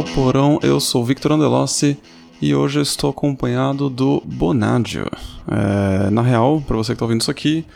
[0.00, 1.94] ao Porão, eu sou Victor Andelossi
[2.40, 5.06] e hoje eu estou acompanhado do Bonadio.
[5.46, 7.66] É, na real, para você que está ouvindo isso aqui,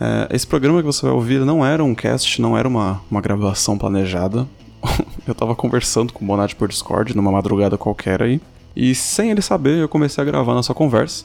[0.00, 3.20] é, esse programa que você vai ouvir não era um cast, não era uma, uma
[3.20, 4.48] gravação planejada.
[5.28, 8.40] eu estava conversando com o Bonadio por Discord numa madrugada qualquer aí,
[8.74, 11.24] e sem ele saber, eu comecei a gravar nossa conversa.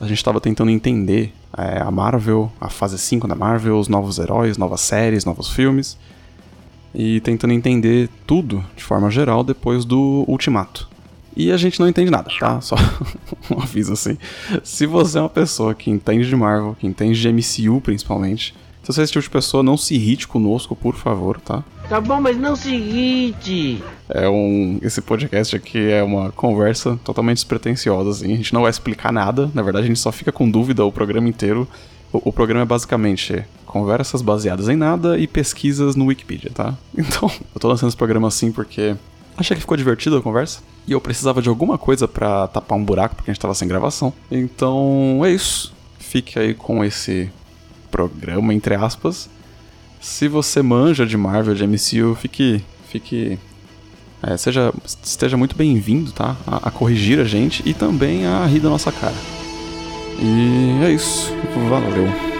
[0.00, 4.20] A gente estava tentando entender é, a Marvel, a fase 5 da Marvel, os novos
[4.20, 5.98] heróis, novas séries, novos filmes
[6.94, 10.88] e tentando entender tudo de forma geral depois do Ultimato.
[11.36, 12.60] E a gente não entende nada, tá?
[12.60, 12.76] Só
[13.50, 14.16] um aviso assim.
[14.62, 18.92] Se você é uma pessoa que entende de Marvel, que entende de MCU principalmente, se
[18.92, 21.64] você é esse tipo de pessoa, não se irrite conosco, por favor, tá?
[21.88, 23.82] Tá bom, mas não se irrite.
[24.08, 24.78] É um.
[24.82, 28.34] Esse podcast aqui é uma conversa totalmente despretensiosa, assim.
[28.34, 29.50] A gente não vai explicar nada.
[29.54, 31.66] Na verdade, a gente só fica com dúvida o programa inteiro.
[32.14, 36.74] O, o programa é basicamente conversas baseadas em nada e pesquisas no Wikipedia, tá?
[36.96, 38.94] Então, eu tô lançando esse programa assim porque
[39.36, 40.60] achei que ficou divertido a conversa.
[40.86, 43.66] E eu precisava de alguma coisa para tapar um buraco, porque a gente tava sem
[43.66, 44.12] gravação.
[44.30, 45.74] Então, é isso.
[45.98, 47.30] Fique aí com esse
[47.90, 49.28] programa, entre aspas.
[50.00, 52.62] Se você manja de Marvel, de MCU, fique.
[52.88, 53.38] fique.
[54.22, 56.36] É, seja, esteja muito bem-vindo, tá?
[56.46, 59.43] A, a corrigir a gente e também a rir da nossa cara.
[60.18, 61.32] E é isso.
[61.68, 62.33] Valeu.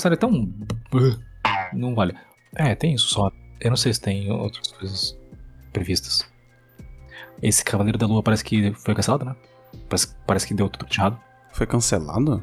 [0.00, 0.48] Série série tão.
[1.72, 2.14] Não vale.
[2.54, 3.30] É, tem isso só.
[3.60, 5.16] Eu não sei se tem outras coisas
[5.72, 6.28] previstas.
[7.42, 9.36] Esse Cavaleiro da Lua parece que foi cancelado, né?
[9.88, 11.18] Parece, parece que deu tudo errado.
[11.52, 12.42] Foi cancelado?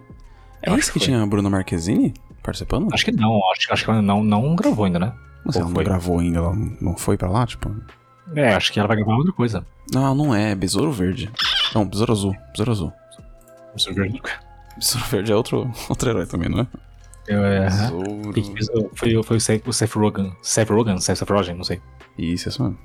[0.61, 2.93] É esse acho que que tinha a Bruna Marquezine participando?
[2.93, 5.13] Acho que não, acho, acho que ela não, não gravou ainda, né?
[5.45, 5.83] Mas Ou ela não foi?
[5.83, 7.69] gravou ainda, ela não foi pra lá, tipo.
[8.35, 9.65] É, acho que ela vai gravar outra coisa.
[9.93, 11.31] Não, não é, é Besouro Verde.
[11.73, 12.93] Não, Besouro Azul, Besouro Azul.
[13.73, 16.67] Besouro Verde é outro, outro herói também, não é?
[17.27, 17.67] É.
[18.33, 20.33] Quem que fez foi, foi o Seth, o Seth Rogen.
[20.41, 20.97] Seth Rogen?
[20.99, 21.81] Seth Rogen, não sei.
[22.17, 22.77] Isso, isso mesmo.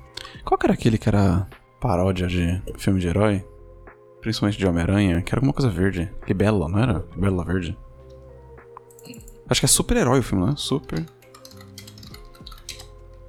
[0.43, 1.47] Qual que era aquele que era
[1.79, 3.45] paródia de filme de herói?
[4.21, 6.09] Principalmente de Homem-Aranha, que era alguma coisa verde.
[6.27, 7.05] Libela, não era?
[7.13, 7.77] Libela Verde.
[9.49, 10.53] Acho que é super-herói o filme, né?
[10.55, 11.05] Super.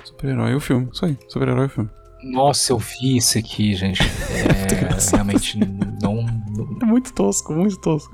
[0.05, 0.89] Super-herói o filme.
[0.93, 1.91] Isso aí, super-herói o filme.
[2.23, 4.01] Nossa, eu vi isso aqui, gente.
[4.75, 5.59] É, realmente
[6.03, 6.25] não-
[6.81, 8.13] É muito tosco, muito tosco.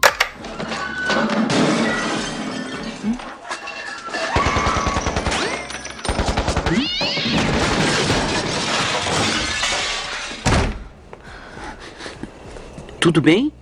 [13.00, 13.52] Tudo bem?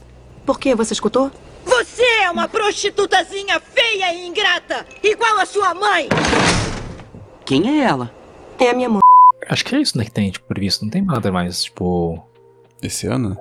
[0.45, 1.31] Por que você escutou?
[1.65, 6.09] Você é uma prostitutazinha feia e ingrata, igual a sua mãe!
[7.45, 8.13] Quem é ela?
[8.59, 9.01] É a minha mãe.
[9.49, 10.85] Acho que é isso né, que tem, tipo, previsto.
[10.85, 12.23] Não tem nada mais, tipo.
[12.83, 13.37] Esse ano?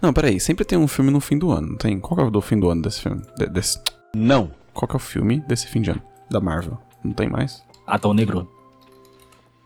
[0.00, 1.98] Não, peraí, sempre tem um filme no fim do ano, não tem?
[2.00, 3.22] Qual que é o do fim do ano desse filme?
[3.36, 3.78] De- desse...
[4.14, 4.50] Não.
[4.72, 6.02] Qual que é o filme desse fim de ano?
[6.30, 6.78] Da Marvel.
[7.04, 7.62] Não tem mais?
[7.86, 8.48] Adão Negro.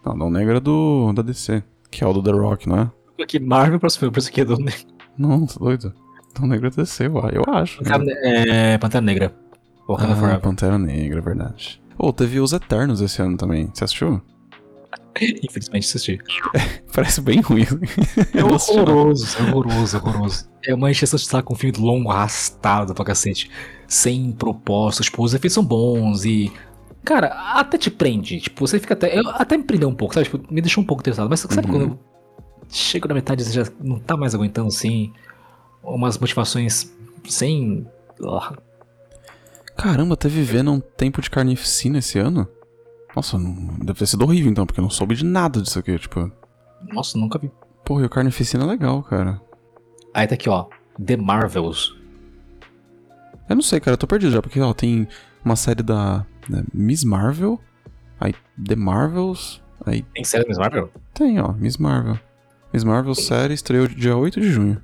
[0.05, 3.23] Não, Não Negra é do da DC, que é o do The Rock, não é?
[3.23, 4.96] Aqui, Marvel próximo filme, por isso aqui é Adão Negro.
[5.19, 5.93] Não, tá doido.
[6.35, 7.19] Adão Negra é DC, eu,
[7.55, 7.83] acho.
[7.83, 9.35] Pantera, é, Pantera Negra.
[9.89, 10.41] Wakanda Ah, Forever.
[10.41, 11.81] Pantera Negra, é verdade.
[11.99, 13.71] Ô, teve Os Eternos esse ano também.
[13.73, 14.21] Você assistiu?
[15.43, 16.19] Infelizmente assisti.
[16.95, 17.65] Parece bem ruim.
[18.35, 20.49] É horroroso, é horroroso, é horroroso.
[20.67, 23.51] É uma encheção de saco um filme longo, arrastado pra cacete.
[23.89, 26.53] Sem propósito, tipo, os efeitos são bons e.
[27.05, 28.41] Cara, até te prende.
[28.41, 29.17] Tipo, você fica até.
[29.17, 30.25] Eu, até me prendeu um pouco, sabe?
[30.29, 31.31] Tipo, me deixou um pouco interessado.
[31.31, 31.73] Mas sabe Uhum.
[31.73, 31.99] quando
[32.69, 35.13] eu chego na metade você já não tá mais aguentando assim?
[35.83, 36.93] Umas motivações
[37.29, 37.87] sem.
[39.77, 42.49] Caramba, teve Venom Tempo de Carnificina esse ano?
[43.15, 45.99] Nossa, não- deve ter sido horrível então, porque eu não soube de nada disso aqui,
[45.99, 46.31] tipo...
[46.93, 47.51] Nossa, nunca vi.
[47.85, 49.41] Porra, e o Carnificina é legal, cara.
[50.13, 50.67] Aí tá aqui, ó.
[51.05, 51.95] The Marvels.
[53.49, 55.07] Eu não sei, cara, eu tô perdido já, porque ó, tem
[55.45, 57.61] uma série da, da Miss Marvel,
[58.19, 58.35] aí
[58.67, 60.91] The Marvels, aí Tem série da Miss Marvel?
[61.15, 62.19] tem, ó, Miss Marvel.
[62.73, 64.83] Miss Marvel série estreou dia 8 de junho.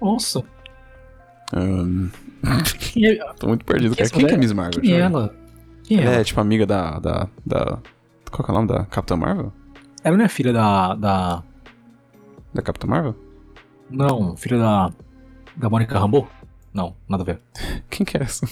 [0.00, 0.42] Nossa.
[1.52, 4.80] É, tô muito perdido, Quem é que é Miss Marvel?
[4.80, 5.34] quem é ela?
[5.84, 6.24] Quem é É, ela?
[6.24, 7.78] tipo amiga da, da, da...
[8.30, 9.52] Qual que é o nome da Capitã Marvel?
[10.02, 10.94] Ela não é filha da.
[10.94, 11.42] da.
[12.52, 13.14] Da Capitã Marvel?
[13.90, 14.90] Não, filha da.
[15.56, 16.28] Da Mônica Rambeau?
[16.74, 17.40] Não, nada a ver.
[17.88, 18.46] Quem que é essa?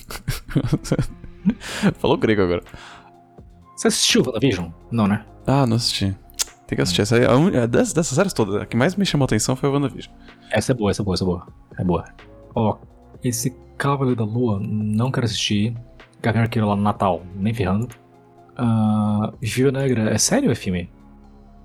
[1.98, 2.62] Falou grego agora.
[3.76, 4.70] Você assistiu WandaVision?
[4.90, 5.24] Não, né?
[5.46, 6.16] Ah, não assisti.
[6.72, 7.02] Tem que assistir.
[7.02, 7.50] Essa é a un...
[7.50, 10.10] é dessas, séries todas, a que mais me chamou a atenção foi o WandaVision.
[10.50, 11.46] Essa é boa, essa é boa, essa é boa.
[11.78, 12.04] É boa.
[12.54, 12.78] Ó,
[13.22, 15.76] esse Cavaleiro da Lua, não quero assistir.
[16.22, 17.88] Gavião Arqueiro lá no Natal, nem ferrando.
[18.52, 20.88] Uh, Viva Negra, é sério ou é filme?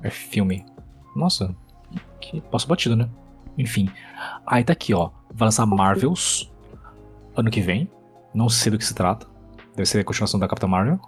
[0.04, 0.66] É filme.
[1.16, 1.56] Nossa,
[2.20, 3.08] que passo batido, né?
[3.58, 3.90] Enfim.
[4.46, 5.12] Aí tá aqui, ó.
[5.34, 6.52] Vai lançar Marvels
[7.34, 7.90] ano que vem.
[8.34, 9.26] Não sei do que se trata.
[9.74, 11.00] Deve ser a continuação da Capitã Marvel.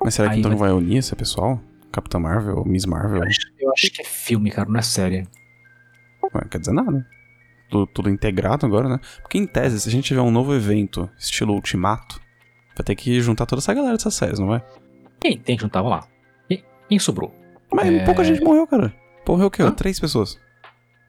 [0.00, 1.58] Mas será que Aí então não vai- vai unir esse pessoal?
[1.92, 3.22] Capitã Marvel, Miss Marvel?
[3.58, 5.26] Eu acho que é filme, cara, não é série.
[6.22, 7.06] Ué, quer dizer nada.
[7.70, 9.00] Tudo, tudo integrado agora, né?
[9.22, 12.20] Porque em tese, se a gente tiver um novo evento, estilo Ultimato,
[12.76, 14.62] vai ter que juntar toda essa galera dessas séries, não vai?
[15.20, 15.82] Quem tem que juntar?
[15.82, 16.08] Vamos lá.
[16.48, 17.34] Quem, quem sobrou?
[17.72, 18.04] Mas É.
[18.04, 18.94] pouca gente morreu, cara.
[19.26, 19.62] Morreu o quê?
[19.62, 19.70] Hã?
[19.70, 20.38] Três pessoas.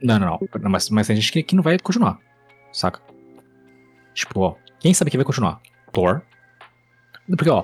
[0.01, 0.39] Não, não, não.
[0.61, 2.19] Não, Mas, mas tem gente que, que não vai continuar.
[2.73, 3.01] Saca?
[4.13, 4.55] Tipo, ó.
[4.79, 5.61] Quem sabe que vai continuar?
[5.93, 6.21] Thor.
[7.27, 7.63] Porque, ó.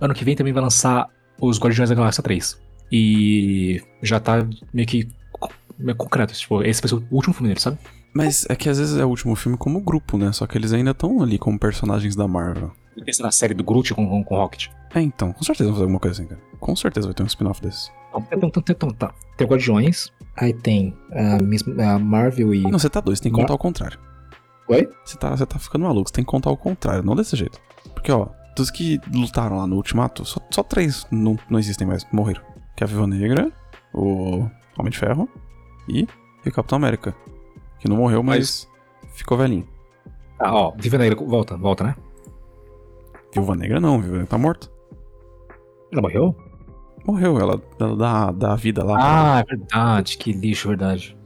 [0.00, 1.08] Ano que vem também vai lançar
[1.46, 2.60] os Guardiões da Galáxia 3.
[2.90, 5.08] E já tá meio que
[5.78, 6.32] meio concreto.
[6.34, 7.78] Tipo, esse vai ser o último filme dele, sabe?
[8.14, 10.30] Mas é que às vezes é o último filme como grupo, né?
[10.32, 12.70] Só que eles ainda estão ali como personagens da Marvel.
[13.06, 14.68] Pensa na série do Groot com, com, com o Rocket.
[14.94, 15.32] É, então.
[15.32, 16.40] Com certeza vai fazer alguma coisa assim, cara.
[16.60, 17.90] Com certeza vai ter um spin-off desse.
[18.10, 19.14] Então, então, então, então, tá.
[19.36, 20.12] Tem o Guardiões.
[20.36, 22.62] Aí tem a, Miss- a Marvel e.
[22.62, 23.98] Não, você tá você tem que contar o contrário.
[24.68, 24.88] Oi?
[25.04, 27.58] Você tá, você tá ficando maluco, você tem que contar o contrário, não desse jeito.
[27.94, 32.06] Porque, ó, dos que lutaram lá no Ultimato, só, só três não, não existem mais,
[32.12, 32.42] morreram.
[32.76, 33.52] Que é a Viva Negra,
[33.92, 35.28] o Homem de Ferro
[35.88, 36.06] e,
[36.46, 37.14] o Capitão América.
[37.78, 38.68] Que não morreu, mas,
[39.14, 39.66] ficou velhinho.
[40.38, 40.72] Ah, ó.
[40.76, 41.96] Viva Negra, volta, volta, né?
[43.34, 44.68] Viúva Negra não, Viúva Negra tá morta.
[45.90, 46.36] Ela morreu?
[47.04, 48.96] Morreu, ela, ela dá, dá a vida lá.
[48.98, 51.16] Ah, é verdade, que lixo, verdade.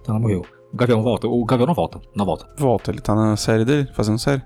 [0.00, 0.44] Então ela morreu.
[0.72, 1.28] O Gavião volta.
[1.28, 2.00] O Gavião não volta.
[2.14, 2.46] Não volta.
[2.56, 4.42] Volta, ele tá na série dele, fazendo série.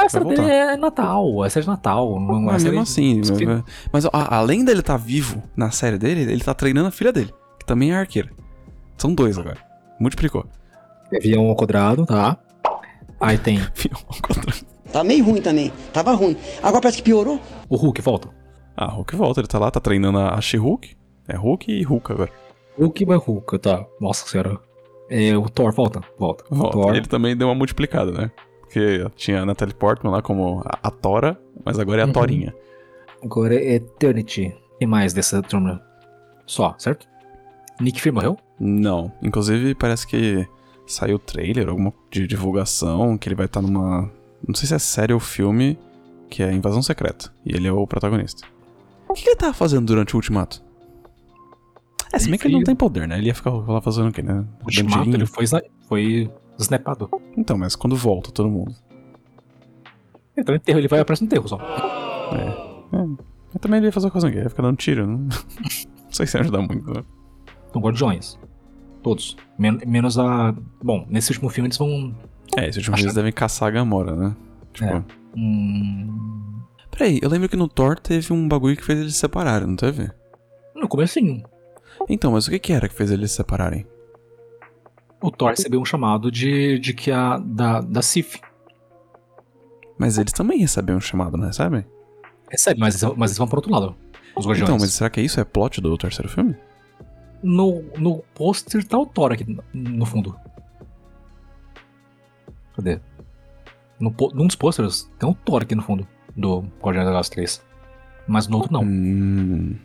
[0.00, 0.42] Ah, essa voltar.
[0.42, 1.44] dele é Natal.
[1.44, 2.18] Essa é de Natal.
[2.20, 3.44] Não é Mas série- mesmo assim, Sim.
[3.46, 3.62] mas,
[3.92, 7.32] mas, ó, além dele tá vivo na série dele, ele tá treinando a filha dele,
[7.58, 8.30] que também é arqueira.
[8.96, 9.58] São dois agora.
[9.98, 10.46] Multiplicou.
[11.12, 12.36] Gavião ao quadrado, tá?
[13.20, 13.58] Aí tem
[14.92, 15.72] Tá meio ruim também.
[15.92, 16.36] Tava ruim.
[16.62, 17.40] Agora parece que piorou.
[17.68, 18.28] o Hulk, volta.
[18.76, 20.96] Ah, Hulk volta, ele tá lá, tá treinando a a She-Hulk.
[21.28, 22.30] É Hulk e Hulk agora.
[22.78, 23.84] Hulk vai Hulk, tá?
[24.00, 24.58] Nossa senhora.
[25.08, 26.00] É, o Thor, volta.
[26.18, 26.44] Volta.
[26.50, 26.72] Volta.
[26.78, 26.94] Thor.
[26.94, 28.30] E ele também deu uma multiplicada, né?
[28.70, 32.12] Porque tinha a Natalie Portman lá como a, a Tora, mas agora é a Uhum.
[32.12, 32.54] Torinha.
[33.20, 34.54] Agora é Eternity.
[34.78, 35.82] Tem mais dessa turma.
[36.46, 37.08] Só, certo?
[37.80, 38.38] Nick Fury morreu?
[38.60, 39.12] Não.
[39.20, 40.46] Inclusive, parece que
[40.86, 44.08] saiu trailer, alguma de divulgação, que ele vai estar numa.
[44.46, 45.76] Não sei se é série ou filme,
[46.30, 47.32] que é Invasão Secreta.
[47.44, 48.46] E ele é o protagonista.
[49.08, 50.62] O que, que ele tava fazendo durante o Ultimato?
[52.12, 53.18] É, se bem que ele não tem poder, né?
[53.18, 54.44] Ele ia ficar lá fazendo o quê, né?
[54.62, 55.44] O Ultimato, ele foi,
[55.88, 56.30] foi
[56.62, 57.08] snapado.
[57.36, 58.74] Então, mas quando volta todo mundo.
[60.36, 61.58] Então enterro, ele vai aparecer no enterro só.
[63.52, 65.16] Eu também ele ia fazer coisa aqui, ia ficar dando tiro, né?
[66.04, 67.02] Não sei se ia ajudar muito, né?
[67.68, 68.38] Então, Guardiões.
[69.02, 69.36] Todos.
[69.58, 70.54] Men- menos a.
[70.82, 72.14] Bom, nesse último filme eles vão.
[72.58, 74.36] É, esses últimos eles devem caçar a Gamora, né?
[74.72, 74.90] Tipo.
[74.90, 75.04] É.
[75.36, 76.60] Hum...
[76.90, 79.76] Peraí, eu lembro que no Thor teve um bagulho que fez eles se separarem, não
[79.76, 80.10] teve?
[80.74, 81.42] No comecinho,
[82.08, 83.86] Então, mas o que que era que fez eles se separarem?
[85.20, 87.38] O Thor recebeu um chamado de, de que a.
[87.38, 88.40] da, da Sif.
[89.98, 91.84] Mas eles também receberam um chamado, não recebem?
[92.50, 93.94] Recebe, mas, eles- mas eles vão pro outro lado.
[94.36, 94.68] Os Guardiões.
[94.68, 96.56] Então, mas será que isso é plot do terceiro filme?
[97.42, 100.34] No, no pôster tá o Thor aqui no- no fundo.
[102.76, 103.00] Cadê?
[103.98, 107.62] No, num dos posters tem o Thor aqui no fundo do Guardiões da Galáxia 3.
[108.26, 108.82] Mas no outro não.
[108.82, 109.76] Hum.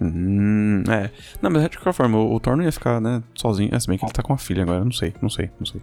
[0.00, 0.82] Hum.
[0.88, 1.10] É.
[1.42, 3.74] Não, mas de qualquer forma, o, o Thor não ia ficar, né, sozinho.
[3.74, 5.66] É, se bem que ele tá com a filha agora, não sei, não sei, não
[5.66, 5.80] sei.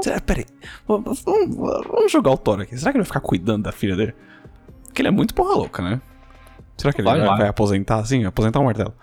[0.00, 0.46] Será, peraí.
[0.86, 2.76] Vamos, vamos- jogar o Thor aqui.
[2.76, 4.14] Será que ele vai ficar cuidando da filha dele?
[4.84, 6.00] Porque ele é muito porra louca, né?
[6.76, 8.24] Será que ele Vai, vai, aposentar assim?
[8.24, 8.94] Aposentar o martelo?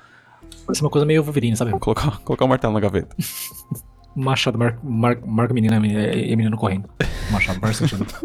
[0.65, 1.71] Vai ser uma coisa meio Wolverine, sabe?
[1.79, 3.15] Colocar, colocar o martelo na gaveta.
[4.15, 6.89] Machado mar, mar, marca menina e menino correndo.
[7.31, 8.05] Machado, sentido.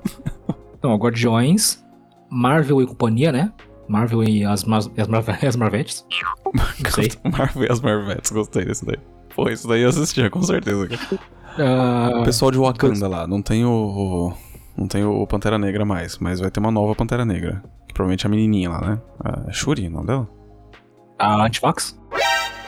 [0.76, 1.82] Então, ó, Guardiões,
[2.28, 3.50] Marvel e companhia, né?
[3.88, 6.06] Marvel e as, as, Mar as Marvetes.
[6.82, 7.10] Não sei.
[7.30, 8.98] Marvel e as Marvettes, gostei desse daí.
[9.34, 10.88] Pô, isso daí eu assistia, com certeza.
[11.58, 14.34] Ah, O pessoal de Wakanda lá, não tem o, o-
[14.76, 17.62] Não tem o Pantera Negra mais, mas vai ter uma nova Pantera Negra.
[17.88, 19.02] Que provavelmente é a menininha lá, né?
[19.20, 20.28] A Shuri, o nome dela?
[21.18, 21.98] a Antivax?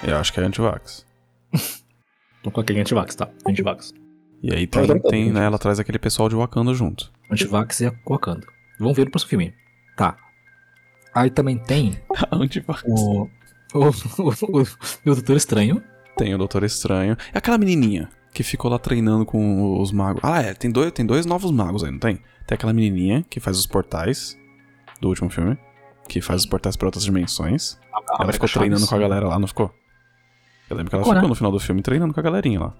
[0.05, 1.05] Eu acho que é Antivax.
[2.45, 3.29] Não coloquei Antivax, tá?
[3.47, 3.93] Antivax.
[4.43, 7.11] E aí tem, tá tem né, ela traz aquele pessoal de Wakanda junto.
[7.31, 8.47] Antivax e a Wakanda.
[8.79, 9.53] Vamos ver no próximo filme.
[9.97, 10.17] Tá.
[11.17, 11.99] Aí também tem
[12.31, 12.83] Antivax.
[12.87, 13.29] o.
[13.75, 15.83] O, o, o, o Doutor Estranho.
[16.17, 17.17] Tem o Doutor Estranho.
[17.35, 20.21] É aquela menininha que ficou lá treinando com os magos.
[20.23, 22.17] Ah, é, tem dois, tem dois novos magos aí, não tem?
[22.47, 24.39] Tem aquela menininha que faz os portais.
[25.01, 25.59] do último filme,
[26.09, 27.79] que faz os portais pra outras dimensões.
[27.93, 28.61] A- a Ela América ficou Chaves.
[28.69, 29.71] treinando com a galera lá, não ficou?
[30.71, 31.29] Eu lembro que ela Ficou, ficou né?
[31.29, 32.75] no final do filme treinando com a galerinha lá.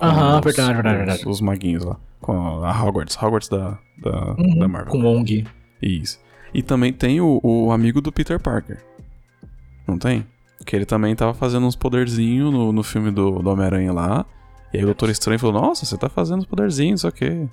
[0.00, 1.28] Aham, Os- verdade, verdade, os- verdade.
[1.28, 1.96] Os maguinhos lá.
[2.20, 3.16] Com a Hogwarts.
[3.20, 4.92] Hogwarts da, da, Uhum, da Marvel.
[4.92, 5.44] Com Wong.
[5.80, 6.20] Isso.
[6.54, 8.82] E também tem o, o amigo do Peter Parker.
[9.86, 10.26] Não tem?
[10.64, 14.26] Que ele também tava fazendo uns poderzinhos no, no filme do, do Homem-Aranha lá.
[14.72, 17.48] E aí o Doutor Estranho falou, nossa, você tá fazendo uns poderzinhos, isso aqui.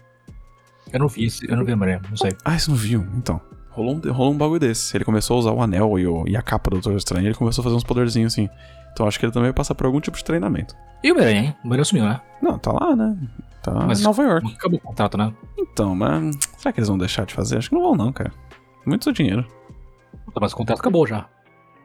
[0.91, 2.31] Eu não vi esse, eu não vi Maria, não sei.
[2.45, 3.05] Ah, você não viu?
[3.15, 3.39] Então.
[3.71, 4.95] Rolou um, rolou um bagulho desse.
[4.97, 7.27] Ele começou a usar o anel e, o- e a capa do Doutor Estranho.
[7.27, 8.49] Ele começou a fazer uns poderzinhos assim.
[8.91, 10.75] Então acho que ele também vai passar por algum tipo de treinamento.
[11.03, 11.55] E o Homem-Aranha, hein?
[11.63, 12.19] O Homem-Aranha sumiu, né?
[12.41, 13.15] Não, tá lá, né?
[13.63, 14.53] Tá Mas- em Nova York.
[14.55, 15.33] Acabou o contrato, né?
[15.57, 17.57] Então, mas será que eles vão deixar de fazer?
[17.57, 18.31] Acho que não vão, não, cara.
[18.85, 19.45] Muito dinheiro.
[20.39, 21.27] Mas o contrato acabou já.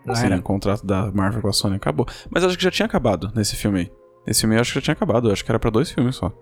[0.07, 0.37] Assim, era.
[0.37, 2.07] o contrato da Marvel com a Sony acabou.
[2.31, 3.93] Mas acho que já tinha acabado nesse filme aí.
[4.27, 5.29] Esse filme eu acho que já tinha acabado.
[5.29, 6.33] Eu acho que era pra dois filmes só.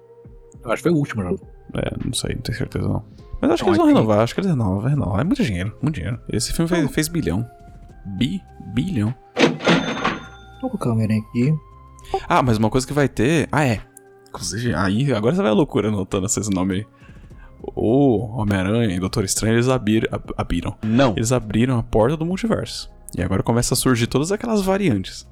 [0.64, 1.30] Eu acho que foi o último já.
[1.30, 3.04] É, não sei, não tenho certeza não.
[3.40, 4.20] Mas acho que Não, eles vão renovar.
[4.20, 5.20] Acho que eles renovam, vai renovar.
[5.20, 6.20] É muito dinheiro, muito dinheiro.
[6.28, 7.48] Esse filme fez, fez bilhão.
[8.04, 8.40] Bi?
[8.72, 9.14] Bilhão.
[10.60, 11.54] Vou colocar o Homem-Aranha aqui.
[12.28, 13.48] Ah, mas uma coisa que vai ter.
[13.50, 13.80] Ah, é.
[14.28, 16.86] Inclusive, aí agora você vai à loucura anotando esses nomes aí.
[17.74, 20.76] O Homem-Aranha e Doutor Estranho, eles abrir, ab- abriram.
[20.82, 21.12] Não.
[21.16, 22.90] Eles abriram a porta do multiverso.
[23.16, 25.28] E agora começa a surgir todas aquelas variantes.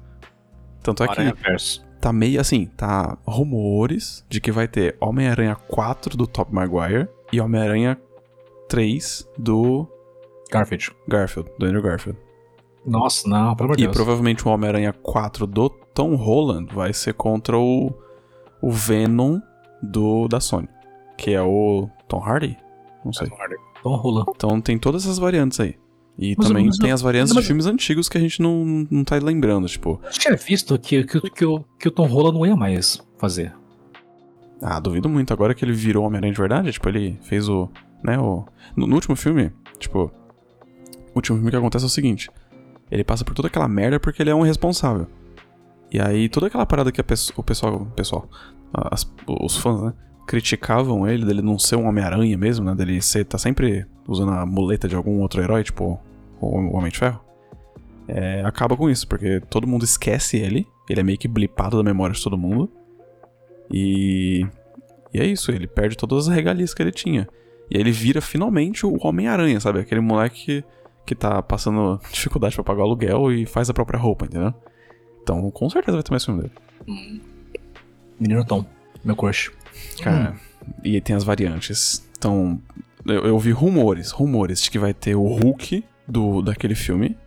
[0.83, 1.85] Tanto é que Verso.
[1.99, 7.39] tá meio assim, tá rumores de que vai ter Homem-Aranha 4 do Top Maguire e
[7.41, 7.97] Homem-Aranha
[8.69, 9.87] 3 do
[10.51, 10.91] Garfield.
[11.07, 12.19] Garfield, do Andrew Garfield.
[12.85, 13.95] Nossa, não, pelo amor de E Deus.
[13.95, 17.93] provavelmente o Homem-Aranha 4 do Tom Holland vai ser contra o,
[18.61, 19.39] o Venom
[19.83, 20.67] do da Sony,
[21.17, 22.57] que é o Tom Hardy?
[23.05, 23.27] Não sei.
[23.79, 24.25] Então rola.
[24.35, 25.75] Então tem todas essas variantes aí.
[26.19, 28.85] E Mas- também mas- tem as variantes mas- de filmes antigos que a gente não,
[28.91, 29.99] não tá lembrando, tipo...
[30.03, 33.53] Eu tinha visto que, que, que, o- que o Tom Holland não ia mais fazer.
[34.61, 35.33] Ah, duvido muito.
[35.33, 37.67] Agora que ele virou Homem-Aranha de verdade, tipo, ele fez o.
[38.03, 38.45] Né, o.
[38.75, 40.11] No, no último filme, tipo.
[41.13, 42.29] O último filme que acontece é o seguinte:
[42.91, 45.07] ele passa por toda aquela merda porque ele é um irresponsável.
[45.91, 47.75] E aí, toda aquela parada que a o pessoal.
[47.81, 48.29] O pessoal.
[48.71, 49.93] as- os fãs, né?
[50.25, 52.75] Criticavam ele, dele não ser um Homem-Aranha mesmo, né?
[52.75, 53.25] Dele ser.
[53.25, 55.99] tá sempre usando a muleta de algum outro herói, tipo
[56.39, 57.21] o, Homem de Ferro.
[58.07, 60.67] É, acaba com isso, porque todo mundo esquece ele.
[60.89, 62.69] Ele é meio que blipado da memória de todo mundo.
[63.71, 64.45] E.
[65.13, 67.27] E é isso, ele perde todas as regalias que ele tinha.
[67.69, 69.79] E aí ele vira finalmente o Homem-Aranha, sabe?
[69.79, 70.63] Aquele moleque
[71.05, 74.53] que, tá passando dificuldade pra pagar o aluguel e faz a própria roupa, entendeu?
[75.21, 76.53] Então, com certeza vai ter mais filme dele.
[78.19, 78.65] Menino Tom,
[79.03, 79.51] meu crush.
[80.01, 80.35] Cara,
[80.83, 82.07] e aí tem as variantes.
[82.17, 82.61] Então,
[83.05, 87.17] eu, eu vi rumores, rumores de que vai ter o Hulk do, daquele filme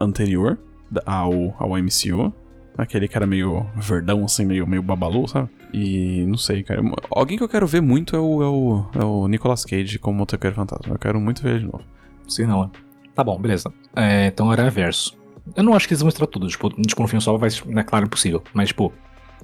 [0.00, 0.58] anterior
[1.04, 2.32] ao, ao MCU.
[2.76, 5.48] Aquele cara meio verdão, assim, meio, meio babalu, sabe?
[5.72, 6.82] E não sei, cara.
[7.10, 10.18] Alguém que eu quero ver muito é o, é o, é o Nicolas Cage como
[10.18, 10.94] motoqueiro fantasma.
[10.94, 11.84] Eu quero muito ver ele de novo.
[12.28, 12.64] Sim, não.
[12.64, 12.70] né?
[13.14, 13.72] Tá bom, beleza.
[13.94, 15.16] É, então Aranha Verso.
[15.54, 16.48] Eu não acho que eles vão mostrar tudo.
[16.48, 18.42] Tipo, tipo no só vai ser, né, claro, impossível.
[18.52, 18.92] Mas, tipo,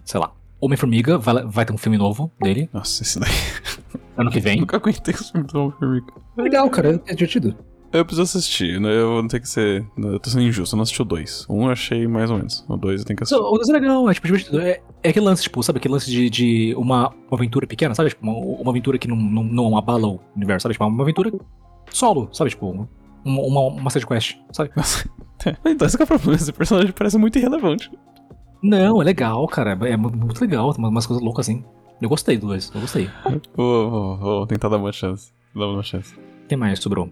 [0.05, 0.33] sei lá.
[0.61, 3.31] Homem-Formiga vai, vai ter um filme novo dele, Nossa, esse daí.
[4.17, 4.61] ano que vem.
[4.61, 6.12] Nunca aguentei os filmes do Homem-Formiga.
[6.37, 7.57] Legal, cara, é divertido.
[7.93, 8.88] Eu preciso assistir, né?
[8.88, 9.85] Eu não tenho que ser.
[9.99, 11.47] Eu tô sendo injusto, eu não assisti o 2.
[11.50, 12.64] Um eu achei mais ou menos.
[12.69, 13.43] O 2 eu tenho que assistir.
[13.43, 14.61] Não, o desenho é legal, é tipo divertido.
[14.61, 15.79] É, é aquele lance, tipo, sabe?
[15.79, 18.11] Aquele lance de, de uma, uma aventura pequena, sabe?
[18.11, 20.75] Tipo, uma, uma aventura que não, não, não abala o universo, sabe?
[20.75, 21.33] Tipo, uma aventura
[21.90, 22.50] solo, sabe?
[22.50, 22.88] Tipo, uma,
[23.25, 24.71] uma, uma side quest, sabe?
[25.67, 26.35] então, esse que é o problema.
[26.37, 27.90] Esse personagem parece muito irrelevante.
[28.62, 29.73] Não, é legal, cara.
[29.88, 30.73] É mu- muito legal.
[30.75, 31.64] Tem umas coisas loucas assim.
[32.00, 33.11] Eu gostei do dois, eu gostei.
[33.55, 35.33] Vou, vou, vou tentar dar uma chance.
[35.55, 36.14] Dar uma chance.
[36.14, 37.11] O que mais sobrou?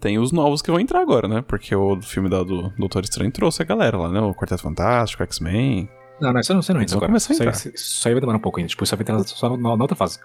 [0.00, 1.42] Tem os novos que vão entrar agora, né?
[1.42, 4.20] Porque o filme da, do Doutor Estranho trouxe a galera lá, né?
[4.20, 5.88] O Quarteto Fantástico, X-Men.
[6.20, 7.08] Não, não, isso não, isso não entra agora.
[7.08, 7.74] começar a Isso aí, entrar.
[7.74, 8.68] isso aí vai demorar um pouco ainda.
[8.68, 10.18] Tipo, isso vai entrar só na, na outra fase.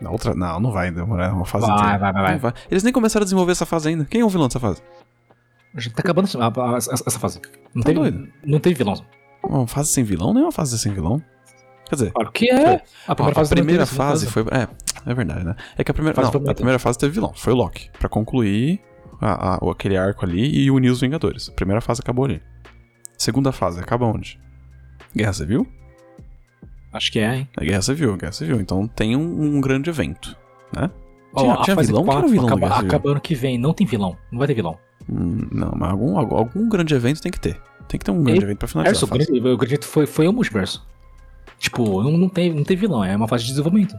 [0.00, 0.34] Na outra.
[0.34, 1.98] Não, não vai demorar uma fase Vai, inteira.
[2.12, 4.04] vai, vai, Não Eles nem começaram a desenvolver essa fase ainda.
[4.04, 4.82] Quem é o vilão dessa fase?
[5.76, 7.40] Já tá acabando essa, a- a- essa fase.
[7.74, 8.28] Não Tá tem, doido?
[8.44, 8.94] não tem vilão.
[9.44, 10.32] Uma fase sem vilão?
[10.32, 11.22] Nem uma fase sem vilão.
[11.88, 12.82] Quer dizer, Claro que é.
[13.06, 14.42] A Ó, primeira a primeira fase foi.
[14.50, 14.68] É,
[15.10, 15.54] é verdade, né?
[15.76, 16.14] É que a primeira.
[16.14, 17.32] Fase não, a primeira fase teve vilão.
[17.34, 17.90] Foi o Loki.
[17.98, 18.80] Pra concluir
[19.20, 21.48] a- a- aquele arco ali e unir os Vingadores.
[21.48, 22.40] A primeira fase acabou ali.
[23.18, 24.40] Segunda fase, acaba onde?
[25.14, 25.66] Guerra Civil?
[26.92, 27.48] Acho que é, hein?
[27.58, 28.60] É Guerra Civil, Guerra Civil.
[28.60, 30.36] Então tem um, um grande evento,
[30.74, 30.90] né?
[31.36, 32.04] Tinha- a tinha vilão?
[32.04, 33.58] Quem era o 4 vilão acaba, acaba ano que vem.
[33.58, 34.16] Não tem vilão.
[34.30, 34.78] Não vai ter vilão.
[35.10, 37.60] Hum, não, mas algum, algum grande evento tem que ter.
[37.88, 39.28] Tem que ter um grande E- evento pra É finalizar isso, a fase.
[39.36, 40.84] eu acredito que foi, foi o multiverso.
[41.58, 43.94] Tipo, não, não, tem, não tem vilão, é uma fase de desenvolvimento.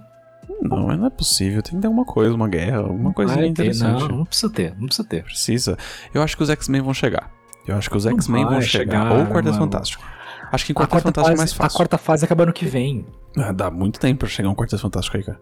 [0.61, 1.61] Não, não é possível.
[1.61, 4.01] Tem que ter alguma coisa, uma guerra, alguma Vai ter, interessante.
[4.01, 5.23] Não, não precisa ter, não precisa ter.
[5.23, 5.77] Precisa.
[6.13, 7.31] Eu acho que os X-Men vão chegar.
[7.65, 9.03] Eu acho que os X-Men vão chegar.
[9.03, 9.57] chegar, Ou o Quarteto.
[9.57, 10.03] Fantástico.
[10.51, 11.77] Acho que Quarteto Fantástico é mais fase, a fácil.
[11.77, 13.05] quarta fase acaba ano que vem.
[13.37, 15.39] Ah, dá muito tempo pra chegar um Quarteto Fantástico aí, cara.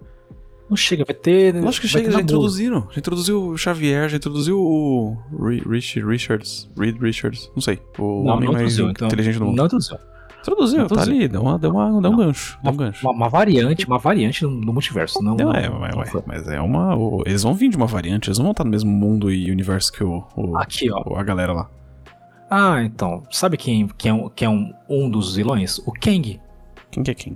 [0.72, 1.54] Não chega, vai ter.
[1.62, 2.88] Lógico que chega, já introduziram.
[2.92, 6.68] Já introduziu o Xavier, já introduziu o Ri- Rich Richards.
[6.78, 7.52] Reed Richards.
[7.54, 7.80] Não sei.
[8.00, 9.08] O Não, homem não mais introduziu, então.
[9.08, 9.58] inteligente do mundo.
[9.58, 9.98] Não introduziu.
[10.40, 11.28] Introduziu, não tá ali.
[11.28, 12.16] Deu, uma, deu, uma, deu um Não.
[12.18, 12.58] gancho.
[12.64, 13.06] Deu um gancho.
[13.06, 15.22] Uma, uma variante, uma variante no, no multiverso.
[15.22, 16.24] Não, Não, não, é, não ué, foi.
[16.26, 16.96] mas é uma.
[16.96, 19.52] o- eles vão vir de uma variante, eles não vão estar no mesmo mundo e
[19.52, 21.16] universo que o, o- Aqui, ó.
[21.18, 21.70] a galera lá.
[22.50, 23.24] Ah, então.
[23.30, 25.78] Sabe quem, quem é, um, quem é um, um dos vilões?
[25.80, 26.40] O Kang.
[26.90, 27.36] Quem que é quem?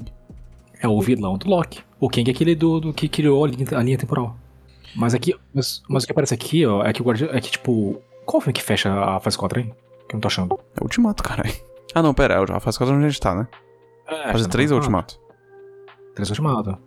[0.81, 1.81] É o vilão do Loki.
[1.99, 4.35] O Kang é aquele do, do que criou a linha, a linha temporal.
[4.95, 5.35] Mas aqui.
[5.53, 7.29] Mas, mas o que aparece aqui, ó, é que o Guardião.
[7.31, 8.01] É que, tipo.
[8.25, 9.65] Qual filme que fecha a fase 4 aí?
[9.65, 10.59] Que eu não tô achando.
[10.75, 11.53] É o Ultimato, caralho.
[11.93, 13.47] Ah, não, pera, a fase 4 onde a gente tá, né?
[14.07, 15.19] É, Fase tá 3 é o na- Ultimato.
[16.15, 16.77] 3 Ultimato.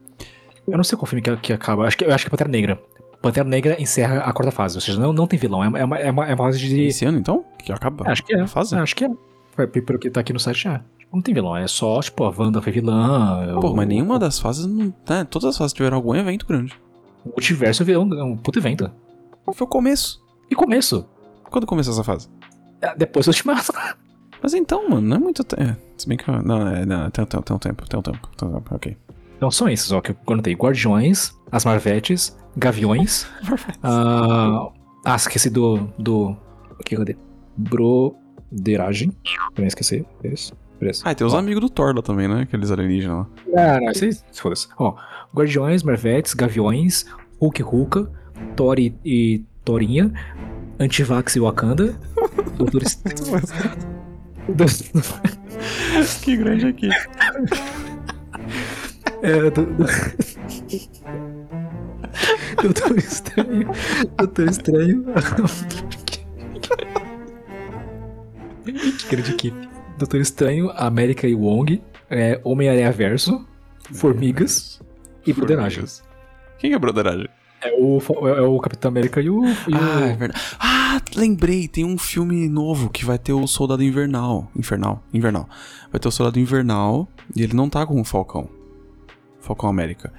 [0.67, 1.87] Eu não sei qual filme que, que acaba.
[1.87, 2.79] Acho que, eu acho que é Pantera Negra.
[3.23, 4.77] Pantera Negra encerra a quarta fase.
[4.77, 5.65] Ou seja, não, não tem vilão.
[5.65, 6.83] É uma, é uma, é uma, é fase de.
[6.87, 7.45] Esse ano, então?
[7.65, 8.11] Que acaba?
[8.11, 8.41] Acho que é.
[8.43, 8.77] a fase?
[8.77, 9.67] Acho que é.
[9.67, 10.81] Pelo que tá aqui no site, é.
[11.13, 13.59] Não tem vilão, é só, tipo, a Wanda foi vilã.
[13.61, 14.93] Pô, mas nenhuma das fases não.
[15.09, 16.79] Né, todas as fases tiveram algum evento grande.
[17.25, 18.91] O multiverso virou um, um puto evento.
[19.53, 20.23] Foi o começo.
[20.51, 21.09] E começo.
[21.51, 22.29] Quando começou essa fase?
[22.81, 23.73] É, Depois do Ultimato.
[24.43, 25.77] Mas então, mano, não é muito tempo.
[25.97, 26.31] Se bem que.
[26.31, 28.29] Não, é, não tem, tem, tem um tempo, tem um tempo.
[28.37, 28.97] Tem um tempo, ok.
[29.37, 30.55] Então são esses, ó, que eu anotei.
[30.55, 33.27] Guardiões, as Marvetes, Gaviões.
[33.83, 34.69] ah,
[35.05, 35.89] ah, esqueci do.
[35.99, 36.37] do.
[36.79, 37.17] O que cadê?
[37.57, 39.13] Broderagem.
[39.55, 40.07] Também esqueci.
[40.23, 40.53] Esse.
[40.81, 41.03] Esse.
[41.05, 41.39] Ah, e tem os Ó.
[41.39, 42.43] amigos do Thor lá também, né?
[42.43, 43.27] Aqueles alienígenas lá.
[43.57, 44.69] Ah, não, aí, foda-se.
[44.79, 44.95] Ó,
[45.35, 47.05] Guardiões, Marvetes, Gaviões,
[47.41, 48.11] Hulk Hulka,
[48.55, 50.13] Thor e, e Torinha,
[50.79, 51.99] Antivax e Wakanda,
[52.57, 52.83] Doutor
[56.23, 56.89] que grande aqui.
[59.23, 59.85] É, do, do...
[62.63, 63.69] Doutor Estranho.
[64.17, 65.05] Doutor Estranho.
[68.99, 69.69] que grande equipe.
[69.99, 73.47] Doutor Estranho, América e Wong, é, Homem-Aranha Verso,
[73.93, 74.81] Formigas
[75.27, 75.85] e Broderagem.
[76.59, 77.29] Quem é broderagem?
[77.61, 79.45] É o, é o Capitão América e o.
[79.45, 80.17] E Ah, é o...
[80.17, 80.41] verdade.
[80.61, 84.51] Ah, lembrei, tem um filme novo que vai ter o Soldado Invernal.
[84.57, 85.03] Infernal.
[85.13, 85.49] Invernal.
[85.91, 88.49] Vai ter o Soldado Invernal e ele não tá com o Falcão.
[89.41, 90.13] Falcão América.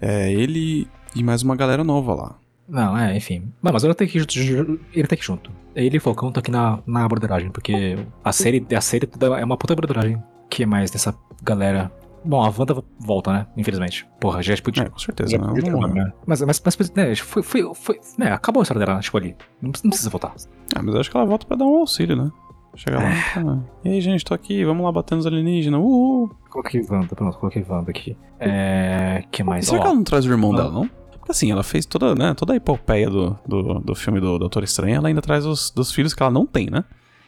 [0.00, 2.38] É ele e mais uma galera nova lá.
[2.68, 3.52] Não, é, enfim.
[3.62, 4.80] Não, mas ele tá aqui junto.
[4.92, 5.50] Ele tá aqui junto.
[5.74, 9.44] Ele e o Falcão tá aqui na, na broderagem, porque a série, a série é
[9.44, 10.22] uma puta broderagem.
[10.48, 11.92] que é mais dessa galera?
[12.24, 13.46] Bom, a Wanda volta, né?
[13.54, 14.06] Infelizmente.
[14.18, 14.84] Porra, já podia.
[14.84, 15.36] É, com certeza.
[15.36, 16.10] Não, não- né?
[16.26, 19.36] Mas, mas, mas né, foi, foi, foi, né, acabou a história dela, tipo, ali.
[19.60, 20.32] Não, precisa- não precisa voltar.
[20.74, 22.30] Ah, mas eu acho que ela volta pra dar um auxílio, né?
[22.76, 23.10] Chega lá.
[23.34, 23.58] tá.
[23.84, 25.78] E aí, gente, tô aqui, vamos lá batendo os alienígenas.
[25.78, 26.30] Uhul.
[26.48, 28.16] Coloquei Wanda, pronto, coloquei Wanda aqui.
[28.40, 29.22] É.
[29.30, 29.66] que mais?
[29.66, 30.88] Será Ó, que ela não traz o irmão dela, não?
[31.24, 34.62] Porque assim, ela fez toda, né, toda a epopeia do, do, do filme do Doutor
[34.62, 36.84] Estranho, ela ainda traz os dos filhos que ela não tem, né?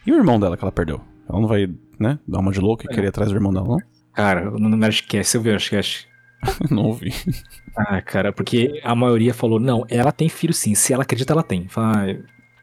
[0.06, 1.00] E o irmão dela que ela perdeu?
[1.26, 1.66] Ela não vai,
[1.98, 2.94] né, dar uma de louca e É.
[2.94, 3.78] querer atrás do irmão dela, não?
[4.12, 6.06] Cara, no Nerdcast, eu vi o Nerdcast.
[6.70, 7.10] não ouvi.
[7.74, 11.42] Ah, cara, porque a maioria falou, não, ela tem filho sim, se ela acredita, ela
[11.42, 11.66] tem.
[11.68, 12.16] Fala, ah,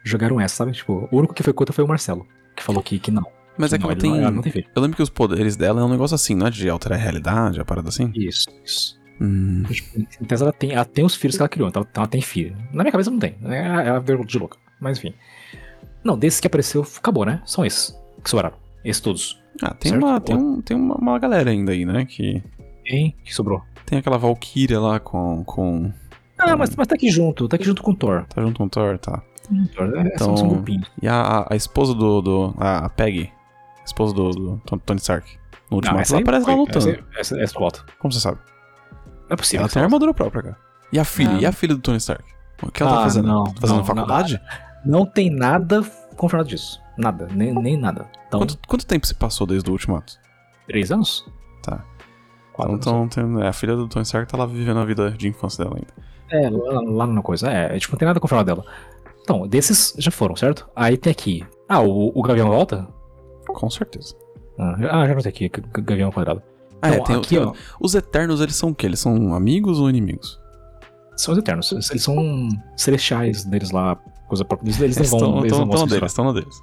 [0.04, 0.72] jogaram essa, sabe?
[0.74, 3.26] Tipo, o único que foi contra foi o Marcelo, que falou que, que não.
[3.58, 4.22] Mas é que não, ela ele não- tem...
[4.24, 4.67] ela não tem filho.
[4.76, 7.02] Eu lembro que os poderes dela é um negócio assim, não é de alterar a
[7.02, 8.12] realidade, a parada assim?
[8.15, 9.02] Isso, isso.
[9.21, 9.63] Hum,
[10.21, 12.56] Então ela tem, ela tem os filhos que ela criou, então ela tem filho.
[12.73, 14.58] Na minha cabeça não tem, é é a vergonha de louca.
[14.80, 15.13] Mas enfim.
[16.04, 17.41] Não, desses que apareceu, acabou, né?
[17.45, 18.56] São esses que sobraram.
[18.84, 19.41] Esses todos.
[19.62, 20.04] Ah, tem, Certo?
[20.04, 22.43] uma, tem, um, tem uma, uma galera ainda aí, né, que...
[22.84, 23.62] Quem que sobrou?
[23.86, 25.43] Tem aquela Valkyria lá com...
[25.45, 25.93] com...
[26.38, 28.26] Ah, mas, mas tá aqui junto, tá aqui junto com o Thor.
[28.26, 29.21] Tá junto com o Thor, tá.
[29.52, 30.65] É, Então- são.
[31.02, 32.54] E a, a, esposa do, do...
[32.58, 33.32] A Peggy,
[33.80, 35.38] a esposa do, do Ton- Tony Stark.
[35.71, 36.89] No último Não, ela aparece lá lutando.
[36.89, 37.86] Essa, essa, essa eu volto.
[37.99, 38.39] Como você sabe?
[39.34, 39.62] Não é possível.
[39.63, 40.58] Ela tem armadura própria, cara.
[40.91, 41.32] E a filha?
[41.38, 41.41] Ah.
[41.41, 42.24] E a filha do Tony Stark?
[42.62, 43.28] O que ela tá Ah, fazendo?
[43.28, 44.39] não, Tá fazendo não, faculdade?
[44.86, 45.82] Não tem nada
[46.15, 46.80] confirmado disso.
[46.98, 48.06] Nada, nem, nem nada.
[48.28, 50.13] Então, Quanto, quanto tempo se passou desde o Ultimato?
[50.67, 51.26] três anos?
[51.63, 51.84] Tá.
[52.54, 53.17] Quatro Então, anos.
[53.17, 55.63] então tem- é, a filha do Tony Stark tá lá vivendo a vida de infância
[55.63, 55.93] dela ainda.
[56.30, 57.50] É, lá, lá na coisa.
[57.52, 58.65] É, é, tipo, não tem nada confirmado dela.
[59.22, 60.69] Então, desses já foram, certo?
[60.76, 61.43] Aí tem aqui.
[61.67, 62.88] Ah, o, o Gavião volta?
[63.48, 64.15] Com certeza.
[64.60, 65.50] Ah, já- ah, notei aqui,
[65.82, 66.43] Gavião quadrado.
[66.84, 67.54] Ah, é, Então, tem, aqui, tem- ó.
[67.80, 68.86] Os Eternos, eles são o quê?
[68.88, 70.39] Eles são amigos ou inimigos?
[71.15, 71.72] São os Eternos.
[71.89, 73.96] Eles são celestiais deles lá.
[74.28, 74.67] Coisa própria.
[74.67, 75.19] Eles, eles não vão.
[75.19, 76.56] estão, eles estão, não vão estão se deles, estão na deles.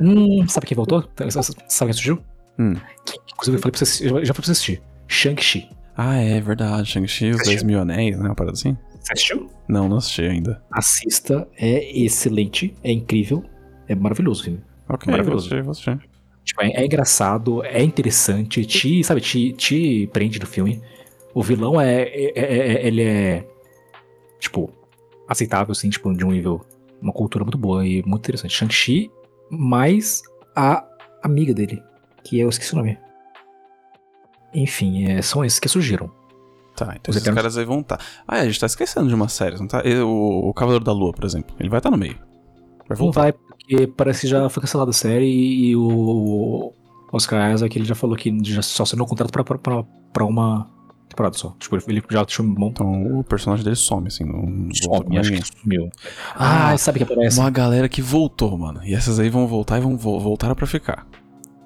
[0.00, 1.02] Hum, sabe quem voltou?
[1.28, 2.18] Sabe quem surgiu?
[2.58, 2.74] Hum.
[3.04, 4.82] Que, inclusive, eu falei pra você eu já falei pra você assistir.
[5.08, 5.68] Shang-Chi.
[5.96, 6.88] Ah, é verdade.
[6.90, 7.52] Shang-Chi, os Assistiu?
[7.52, 8.26] 10 mil anéis, né?
[8.28, 8.76] Uma parada assim?
[9.00, 9.50] Você assistiu?
[9.68, 10.62] Não, não assisti ainda.
[10.70, 13.42] Assista, é excelente, é incrível,
[13.88, 14.42] é maravilhoso.
[14.88, 15.46] Ok, vou Maravilhoso.
[15.46, 16.00] assistir, vou assistir.
[16.46, 20.80] Tipo, é, é engraçado, é interessante, te, sabe, te, te prende no filme.
[21.34, 23.46] O vilão é, é- é- é- ele é,
[24.38, 24.70] tipo,
[25.28, 26.64] aceitável, assim, tipo, de um nível,
[27.02, 28.54] uma cultura muito boa e muito interessante.
[28.54, 29.10] Shang-Chi,
[29.50, 30.22] mais
[30.54, 30.86] a
[31.22, 31.82] amiga dele,
[32.22, 32.96] que eu esqueci o nome.
[34.54, 36.10] Enfim, é, são esses que surgiram.
[36.76, 37.98] Tá, então Os esses Eternos- caras aí vão estar.
[38.26, 39.82] Ah, é, a gente tá esquecendo de uma série, não tá?
[40.04, 41.56] O, o Cavaleiro da Lua, por exemplo.
[41.58, 42.18] Ele vai estar no meio.
[42.88, 43.20] Vai Não voltar.
[43.22, 46.72] vai, porque parece que já foi cancelada a série e o
[47.12, 50.68] Oscar Isaac ele já falou que já só assinou o contrato pra, pra, pra, uma
[51.08, 51.54] temporada só.
[51.58, 52.68] Tipo, ele já deixou bom.
[52.68, 54.24] Então o personagem dele some, assim.
[54.24, 55.90] Não Some, acho que sumiu.
[56.34, 57.38] Ah, Ah, sabe o que aparece?
[57.40, 58.80] Uma galera que voltou, mano.
[58.84, 61.06] E essas aí vão voltar e vão vo voltar pra ficar.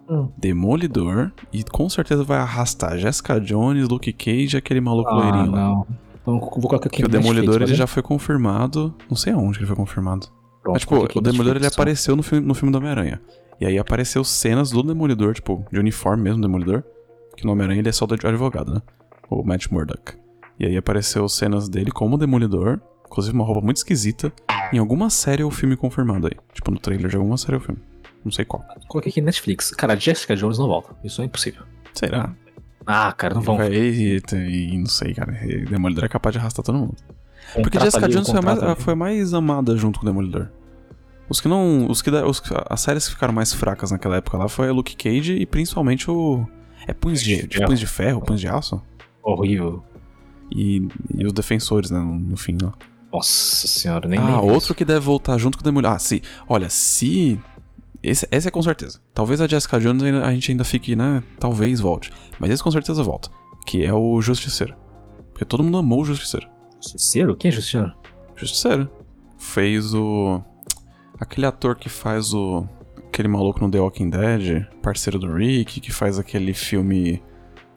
[0.08, 0.28] Hum.
[0.38, 1.30] Demolidor.
[1.52, 5.86] E com certeza vai arrastar Jessica Jones, Luke Cage e aquele maluco Ah, loirinho não.
[6.22, 8.94] Então, vou colocar aqui Que o Netflix, Demolidor pode ele já foi confirmado.
[9.08, 10.26] Não sei aonde que ele foi confirmado.
[10.62, 13.20] Pronto, Mas, tipo, o Demolidor ele apareceu no filme, no filme do Homem-Aranha.
[13.60, 16.82] E aí apareceu cenas do Demolidor, tipo, de uniforme mesmo, Demolidor.
[17.36, 18.82] Que no Homem-Aranha ele é só de advogado, né?
[19.30, 20.14] O Matt Murdock.
[20.58, 24.30] E aí apareceu cenas dele como Demolidor, inclusive uma roupa muito esquisita,
[24.72, 26.34] em alguma série ou filme confirmado aí.
[26.52, 27.80] Tipo, no trailer de alguma série ou filme.
[28.24, 28.62] Não sei qual.
[28.88, 29.70] Coloquei aqui no Netflix.
[29.70, 30.94] Cara, Jessica Jones não volta.
[31.02, 31.62] Isso é impossível.
[31.94, 32.34] Será?
[32.86, 33.62] Ah, cara, não vão.
[33.62, 35.32] E, e- e não sei, cara.
[35.70, 36.96] Demolidor é capaz de arrastar todo mundo.
[37.54, 40.48] Porque Jessica Jones foi mais, foi mais amada junto com o Demolidor.
[41.28, 41.88] Os que não.
[41.88, 44.96] Os que, os, as séries que ficaram mais fracas naquela época lá foi a Luke
[44.96, 46.44] Cage e principalmente o.
[46.86, 48.82] É Punhos de, De punhos de Ferro, Punhos de Aço?
[49.22, 49.84] Horrível.
[50.50, 52.00] E, e os Defensores, né?
[52.00, 52.72] No, no fim, ó.
[53.12, 54.74] Nossa senhora, nem ah, outro isso.
[54.74, 55.94] que deve voltar junto com o Demolidor.
[55.94, 56.22] Ah, se.
[56.48, 57.38] Olha, se.
[58.02, 58.98] Esse, esse é com certeza.
[59.14, 61.22] Talvez a Jessica Jones ainda- a gente ainda fique, né?
[61.38, 62.10] Talvez volte.
[62.38, 63.28] Mas esse com certeza volta.
[63.66, 64.74] Que é o Justiceiro.
[65.32, 66.48] Porque todo mundo amou o Justiceiro.
[66.82, 67.36] Justiceiro?
[67.36, 67.92] Quem é Justiceiro?
[68.36, 68.90] Justiceiro.
[69.38, 70.40] Fez o.
[71.18, 72.66] Aquele ator que faz o.
[73.08, 77.22] Aquele maluco no The Walking Dead, parceiro do Rick, que faz aquele filme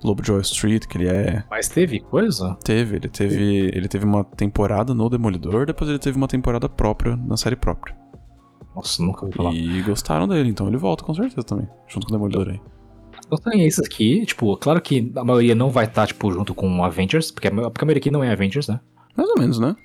[0.04, 1.44] Lovejoy Street, que ele é.
[1.50, 2.56] Mas teve coisa?
[2.64, 3.72] Teve, ele teve.
[3.74, 7.96] Ele teve uma temporada no Demolidor, depois ele teve uma temporada própria na série própria.
[8.76, 9.54] Nossa, nunca ouvi falar.
[9.54, 11.68] E gostaram dele, então ele volta com certeza também.
[11.88, 12.62] Junto com o Demolidor aí.
[13.26, 16.84] Então tem esses aqui, tipo, claro que a maioria não vai estar, tipo, junto com
[16.84, 18.80] Avengers, porque a, porque a maioria aqui não é Avengers, né?
[19.16, 19.76] Mais ou menos, né?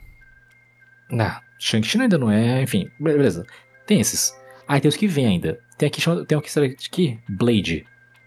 [1.11, 3.45] Não, Shang-Chi ainda não é, enfim, beleza.
[3.87, 4.35] Tem esses.
[4.67, 5.59] Ah, tem os que vêm ainda.
[5.79, 7.19] Tem aqui, chama- tem o que será aqui?
[7.29, 7.87] Blade.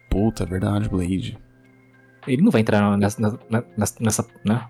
[0.10, 1.38] Puta, é verdade, Blade.
[2.28, 3.40] Ele não vai entrar nessa,
[3.78, 4.68] nessa, nessa né,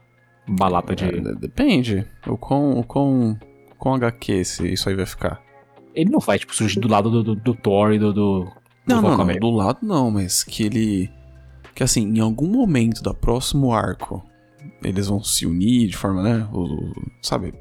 [0.48, 1.06] balada de...
[1.06, 2.06] É, de- depende.
[2.28, 3.39] O quão, o quão,
[3.78, 5.41] quão HQ esse, isso aí vai ficar.
[5.94, 8.13] Ele não vai, tipo, surgir do lado do, do, do Thor e do...
[8.13, 8.52] do
[8.88, 11.10] Não, do não, não, do lado não, mas que ele.
[11.76, 14.24] Que assim, em algum momento do próximo arco,
[14.84, 16.48] eles vão se unir de forma, né?
[16.52, 17.54] O, o- sabe?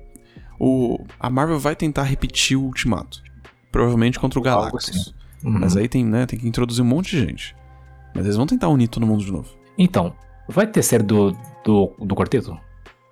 [0.58, 3.22] O, a Marvel vai tentar repetir o Ultimato.
[3.72, 4.88] Provavelmente contra o Galactus.
[4.90, 5.10] assim.
[5.44, 5.58] Uhum.
[5.60, 6.26] Mas aí tem, né?
[6.26, 7.56] Tem que introduzir um monte de gente.
[8.14, 9.48] Mas eles vão tentar unir todo mundo de novo.
[9.78, 10.12] Então,
[10.48, 11.32] vai ter série do,
[11.64, 12.58] do, do quarteto?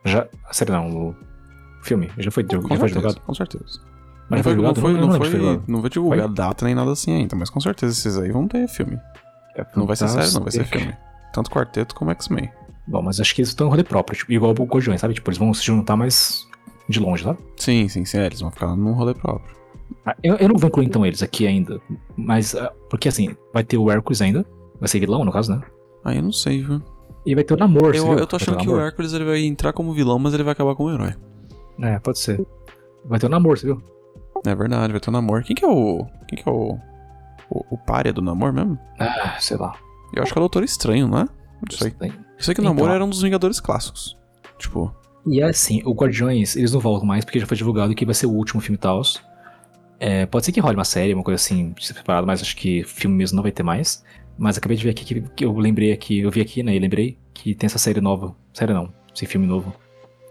[0.05, 1.14] Já, a série não, o
[1.83, 3.21] filme, já foi, já Com foi certeza, divulgado?
[3.21, 3.64] com certeza.
[4.29, 4.81] Mas não já foi foi, não divulgado?
[4.81, 5.64] foi, não lembro foi, divulgado.
[5.68, 8.68] não vai divulgar data nem nada assim ainda, mas com certeza esses aí vão ter
[8.68, 8.99] filme.
[9.75, 10.94] Não vai ser série, não, vai ser filme.
[11.33, 12.51] Tanto quarteto como X-Men.
[12.88, 15.14] Bom, mas acho que eles estão em rolê próprio, tipo, igual o Guardiões, sabe?
[15.14, 16.48] Tipo, eles vão se juntar mais
[16.88, 17.38] de longe, sabe?
[17.57, 19.55] Sim, sim, sim, é, eles vão ficar num rolê próprio.
[20.07, 21.81] Ah, Eu, eu não vou incluir então eles aqui ainda,
[22.16, 24.44] mas ah, porque assim, vai ter o Hércules ainda,
[24.81, 25.62] vai ser vilão no caso, né?
[26.05, 26.83] Ah, eu não sei, viu?
[27.27, 28.81] E vai ter o Namor, você Eu, eu tô achando que o.
[28.81, 31.14] Hércules ele vai entrar como vilão, mas ele vai acabar como herói.
[31.83, 32.40] É, pode ser.
[33.05, 33.83] Vai ter o Namor, você viu?
[34.46, 35.42] É verdade, vai ter o Namor.
[35.42, 36.07] Quem que é o.
[36.27, 36.79] Quem que é o.
[37.51, 38.79] O, o párea do Namor mesmo?
[38.98, 39.74] Ah, sei lá.
[40.14, 41.24] Eu acho que é o Doutor Estranho, não é?
[41.24, 41.90] Não sei.
[41.90, 42.12] Tem.
[42.38, 42.74] Eu sei que o Então.
[42.74, 44.16] Namor era um dos Vingadores clássicos.
[44.59, 44.94] Tipo,
[45.27, 48.14] E é assim, o Guardiões, eles não voltam mais porque já foi divulgado que vai
[48.14, 49.22] ser o último filme Taos.
[50.01, 53.16] É, pode ser que role uma série, uma coisa assim, separada, mas acho que filme
[53.16, 54.05] mesmo não vai ter mais.
[54.38, 56.79] Mas acabei de ver aqui que, que eu lembrei aqui, eu vi aqui, né, e
[56.79, 58.35] lembrei que tem essa série nova.
[58.53, 59.74] Série não, esse filme novo.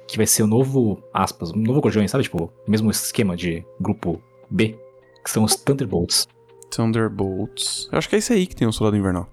[0.08, 2.24] Que vai ser o novo, aspas, um novo Guardiões, sabe?
[2.24, 4.80] Tipo, o mesmo esquema de grupo B,
[5.24, 6.28] que são os Thunderbolts.
[6.72, 7.90] Thunderbolts.
[7.92, 9.28] Eu acho que é esse aí que tem o Soldado Invernal.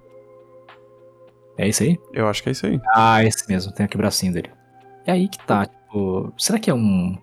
[1.56, 1.98] É isso aí?
[2.12, 2.80] Eu acho que é esse aí.
[2.94, 4.50] Ah, esse mesmo, tem aquele bracinho dele.
[5.06, 7.16] É aí que tá, tipo, será que é um.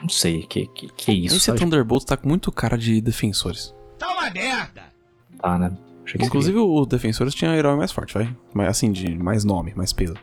[0.00, 1.58] Não sei, que, que, que é isso, esse sabe?
[1.58, 3.74] Thunderbolts tá com muito cara de defensores.
[5.38, 5.76] Tá, né?
[6.04, 8.34] Achei que Inclusive, o Defensores tinha herói mais forte, vai.
[8.54, 10.14] Mas assim, de mais nome, mais peso.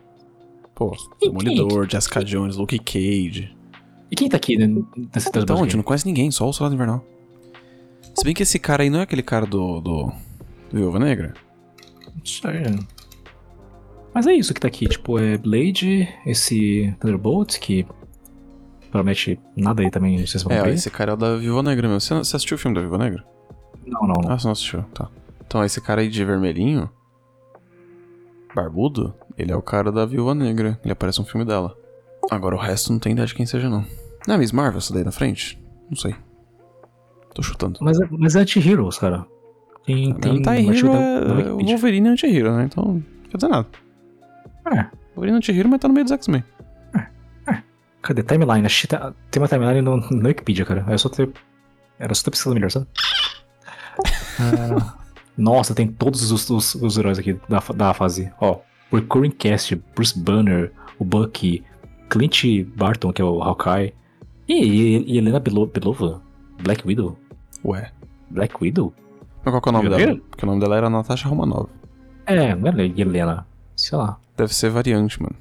[0.74, 3.56] Pô, Demolidor, Jessica Jones, Luke Cage.
[4.10, 4.68] E quem tá aqui né,
[5.14, 5.64] nesse a Thunderbolt?
[5.64, 7.06] gente não conhece ninguém, só o Soldado Invernal.
[8.16, 9.82] Se bem que esse cara aí não é aquele cara do.
[9.82, 10.06] do.
[10.70, 11.34] do Viúva Negra?
[12.16, 12.80] Não sei.
[14.14, 17.86] Mas é isso que tá aqui, tipo, é Blade, esse Thunderbolt, que
[18.92, 20.76] promete nada aí também, não sei se vão É, cumprir.
[20.76, 22.00] esse cara é o da Viúva Negra mesmo.
[22.02, 23.24] Você, você assistiu o filme da Viúva Negra?
[23.88, 24.32] Não, não, não.
[24.32, 25.10] Ah, você não assistiu, tá.
[25.46, 26.90] Então, esse cara aí de vermelhinho,
[28.56, 30.80] barbudo, ele é o cara da Viúva Negra.
[30.84, 31.76] Ele aparece no filme dela.
[32.30, 33.84] Agora o resto não tem ideia de quem seja, não.
[34.28, 35.60] Não é Miss Marvel essa daí na frente?
[35.90, 36.16] Não sei.
[37.34, 37.80] Tô chutando.
[37.82, 39.26] Mas, é- mas é anti-heroes, cara.
[39.86, 41.58] Tem, tem tá uma hero ajuda é, o.
[41.66, 42.64] Wolverine é anti-hero, né?
[42.66, 43.68] Então, não quer dizer nada.
[44.66, 46.44] É, Wolverine anti-hero, mas tá no meio dos X-Men.
[48.02, 48.22] Cadê?
[48.22, 48.66] Timeline.
[48.66, 50.86] Achei tá- Tem uma timeline no, no Wikipedia, cara.
[50.90, 51.30] É só ter.
[51.98, 52.88] Era só ter pesquisado melhor, sabe?
[54.40, 54.96] Ah,
[55.38, 58.32] nossa, tem todos os, os, os heróis aqui da, da fase.
[58.42, 58.60] Ó,
[58.92, 61.64] Recurring Cast, Bruce Banner, o Bucky,
[62.10, 62.44] Clint
[62.76, 63.94] Barton, que é o Hawkeye.
[64.48, 66.24] E, e, e Helena Belo, Belova?
[66.64, 67.16] Black Widow?
[67.64, 67.92] Ué.
[68.32, 68.92] Black Widow?
[69.46, 70.20] Mas qual que é o nome dela?
[70.32, 71.70] Porque o nome dela era Natasha Romanov.
[72.26, 73.46] É, não é Helena.
[73.76, 74.18] Sei lá.
[74.38, 75.36] Deve ser variante, mano.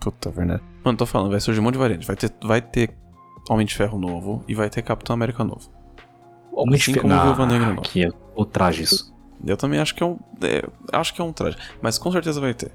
[0.00, 0.62] Puta, verdade.
[0.84, 2.06] Mano, tô falando, vai surgir um monte de variante.
[2.06, 2.94] Vai ter, vai ter
[3.48, 5.70] Homem de Ferro novo e vai ter Capitão América novo.
[6.52, 7.26] Homem Assim de como Ferro.
[7.26, 7.82] Viúva Negra, não.
[7.82, 9.14] que é o traje isso.
[9.44, 10.18] Eu também acho que é um.
[10.42, 11.56] é, acho que é um traje.
[11.80, 12.72] Mas com certeza vai ter.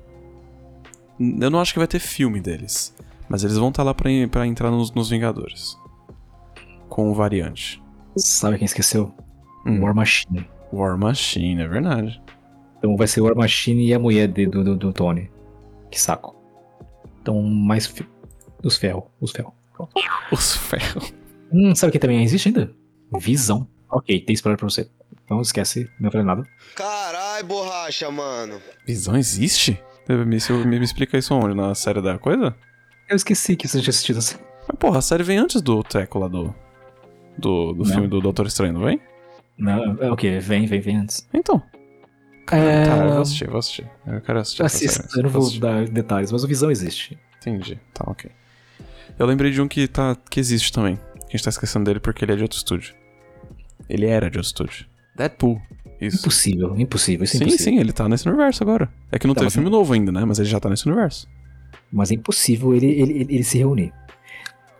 [1.20, 2.96] Eu não acho que vai ter filme deles.
[3.30, 5.78] Mas eles vão estar lá pra, pra entrar nos, nos Vingadores.
[6.90, 7.82] Com o variante.
[8.16, 9.14] Sabe quem esqueceu?
[9.66, 9.82] Hum.
[9.82, 10.48] War Machine.
[10.72, 12.22] War Machine, é verdade.
[12.84, 15.32] Então vai ser War Machine e a mulher de- do, do, do Tony.
[15.90, 16.36] Que saco.
[17.22, 17.88] Então, mais.
[17.88, 18.06] fi-
[18.62, 19.04] Os ferros.
[19.22, 19.54] Os ferros.
[20.32, 21.14] Os ferros.
[21.50, 22.74] Hum, sabe quem também existe ainda?
[23.20, 23.66] Visão.
[23.90, 24.90] Ok, tem spoiler pra você.
[25.30, 26.44] Não esquece, não falei nada.
[26.76, 28.60] Carai, borracha, mano.
[28.86, 29.82] Visão existe?
[30.10, 31.56] Me, me, me explica isso onde?
[31.56, 32.54] Na série da coisa?
[33.10, 34.36] Eu esqueci que você tinha assistido assim.
[34.68, 36.54] Mas porra, a série vem antes do treco lá do.
[37.38, 37.86] Do, do Não.
[37.86, 39.00] filme do Doutor Estranho, não vem?
[39.58, 40.40] Não, é o quê?
[40.40, 41.28] Vem, vem, vem antes.
[41.34, 41.62] Então.
[42.52, 42.84] É.
[43.08, 43.90] Eu vou assistir, vou assistir.
[44.06, 44.64] Eu quero assistir.
[44.64, 45.20] Assista, série.
[45.20, 45.60] eu não vou assistir.
[45.62, 47.18] dar detalhes, mas o Visão existe.
[47.40, 47.80] Entendi.
[47.94, 48.30] Tá, ok.
[49.18, 51.00] Eu lembrei de um que, tá, que existe também.
[51.28, 52.94] A gente tá esquecendo dele porque ele é de outro estúdio.
[53.90, 54.86] Ele era de outro estúdio.
[55.16, 55.62] Deadpool.
[56.02, 56.18] Isso.
[56.20, 57.74] Impossível, impossível, isso é Sim, impossível.
[57.74, 58.90] sim, ele tá nesse universo agora.
[59.12, 60.26] É que não Tá, teve filme novo ainda, né?
[60.26, 61.28] Mas ele já tá nesse universo.
[61.92, 63.94] Mas é impossível ele, ele, ele, ele se reunir.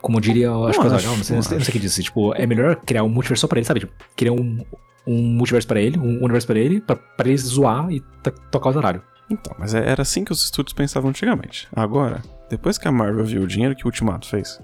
[0.02, 1.68] Como diria, eu acho Não que acho, não sei, não não sei, não sei acho.
[1.70, 2.02] o que disse.
[2.02, 3.80] Tipo, é melhor criar um multiverso só pra ele, sabe?
[3.80, 4.62] Tipo, criar um,
[5.06, 8.70] um multiverso pra ele, um universo pra ele, pra, pra ele zoar e to- tocar
[8.70, 9.02] os horários.
[9.30, 11.66] Então, mas é- era assim que os estúdios pensavam antigamente.
[11.74, 14.60] Agora, depois que a Marvel viu o dinheiro que o Ultimato fez,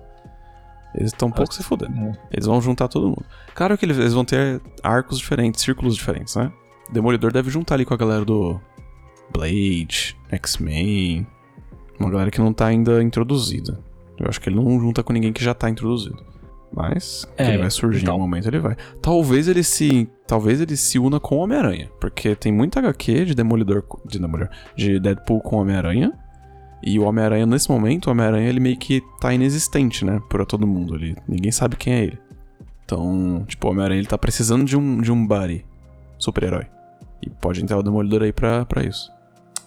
[0.95, 1.95] eles estão um pouco se fudendo.
[1.99, 2.13] É.
[2.33, 3.25] Eles vão juntar todo mundo.
[3.55, 6.53] Claro que eles, eles vão ter arcos diferentes, círculos diferentes, né?
[6.93, 8.61] Demolidor deve juntar ali com a galera do
[9.33, 11.27] Blade, X-Men.
[11.99, 13.79] Uma galera que não tá ainda introduzida.
[14.19, 16.23] Eu acho que ele não junta com ninguém que já tá introduzido.
[16.73, 18.15] Mas É, ele vai surgir em então.
[18.15, 18.77] algum momento, ele vai.
[19.03, 20.09] Talvez ele se.
[20.27, 21.91] Talvez ele se una com o Homem-Aranha.
[22.01, 23.83] Porque tem muita HQ de Demolidor.
[24.07, 24.51] De Demolidor.
[24.77, 26.13] De Deadpool com o Homem-Aranha.
[26.83, 30.21] E o Homem-Aranha, nesse momento, o Homem-Aranha ele meio que tá inexistente, né?
[30.29, 31.17] Pra todo mundo ali.
[31.29, 32.19] Ninguém sabe quem é ele.
[32.85, 35.67] Então, tipo, o Homem-Aranha ele tá precisando de um, de um buddy
[36.19, 36.67] super-herói.
[37.21, 39.11] E pode entrar o Demolidor aí pra, pra isso.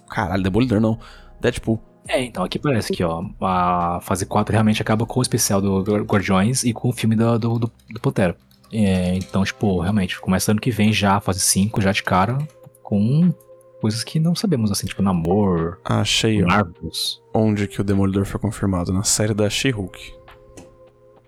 [0.09, 0.97] Caralho, Demolidor não.
[1.41, 1.79] Deadpool.
[2.07, 5.83] É, então aqui parece que, ó, a fase 4 realmente acaba com o especial do
[5.83, 8.35] Guar- Guardiões e com o filme do, do, do, do Pantera.
[8.71, 12.37] É, então, tipo, realmente, começa ano que vem já, a fase 5, já de cara,
[12.81, 13.33] com
[13.79, 17.21] coisas que não sabemos, assim, tipo, namor, Achei, Marvels.
[17.33, 18.91] onde que o Demolidor foi confirmado.
[18.91, 20.13] Na série da She-Hulk.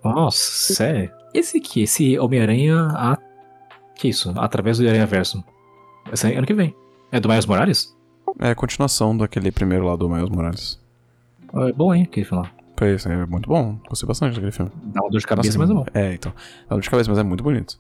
[0.04, 1.12] Nossa, sério?
[1.34, 3.18] Esse aqui, esse Homem-Aranha, a...
[3.96, 4.34] que isso?
[4.38, 5.44] Através do Aranha Verso.
[6.12, 6.76] Esse é ano que vem.
[7.12, 7.95] É do Miles Morales?
[8.40, 10.80] É a continuação daquele primeiro lá do Miles Morales.
[11.54, 12.52] É bom, hein, aquele filme lá.
[12.76, 13.80] Pois é, muito bom.
[13.88, 14.72] Gostei bastante daquele filme.
[14.86, 15.86] Dá uma dor de cabeça, Nossa, mas é bom.
[15.94, 16.34] É, então.
[16.68, 17.80] Dá dor de cabeça, mas é muito bonito.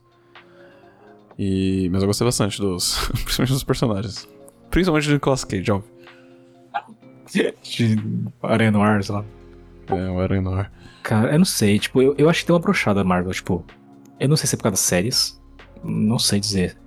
[1.37, 1.89] E...
[1.91, 3.09] Mas eu gostei bastante dos.
[3.11, 4.29] Principalmente dos personagens.
[4.69, 5.91] Principalmente do Nicolas Cage, óbvio.
[7.31, 7.53] De
[8.41, 9.25] Aranha Noir, sei lá.
[9.87, 10.71] É, o Aranha Noir.
[11.03, 13.65] Cara, eu não sei, tipo, eu, eu acho que deu uma brochada Marvel, tipo.
[14.19, 15.41] Eu não sei se é por causa das séries.
[15.83, 16.77] Não sei dizer.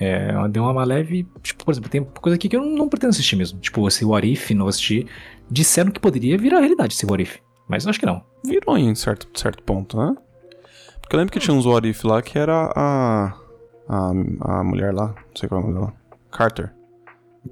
[0.00, 1.26] É, ela deu uma leve.
[1.42, 3.58] Tipo, por exemplo, tem coisa aqui que eu não, não pretendo assistir mesmo.
[3.58, 5.06] Tipo, esse What If, não assisti.
[5.50, 7.38] Disseram que poderia virar realidade esse What If.
[7.68, 8.22] Mas eu acho que não.
[8.44, 10.14] Virou em certo, certo ponto, né?
[11.00, 13.34] Porque eu lembro que tinha uns What If lá que era a.
[13.90, 15.94] A, a mulher lá, não sei qual é o nome dela.
[16.30, 16.74] Carter.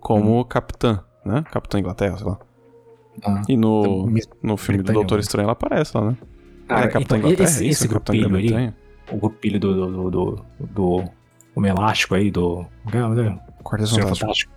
[0.01, 1.43] Como capitã, né?
[1.51, 2.39] Capitã Inglaterra, sei lá.
[3.25, 5.23] Ah, E no, então, no filme do Doutor né?
[5.23, 6.17] Estranho ela aparece lá, né?
[6.69, 7.85] Cara, é, Capitã então, Inglaterra, esse, é isso?
[7.85, 8.77] esse Capitã grupilho aí, Grã-Bretanha?
[9.11, 9.75] o grupilho do.
[9.75, 10.11] do.
[10.11, 10.45] do.
[10.61, 11.05] do,
[11.57, 12.67] Homem Elástico aí, do.
[12.93, 13.39] é o?
[13.65, 14.17] Quarteto Fantástico.
[14.21, 14.53] Fantástico.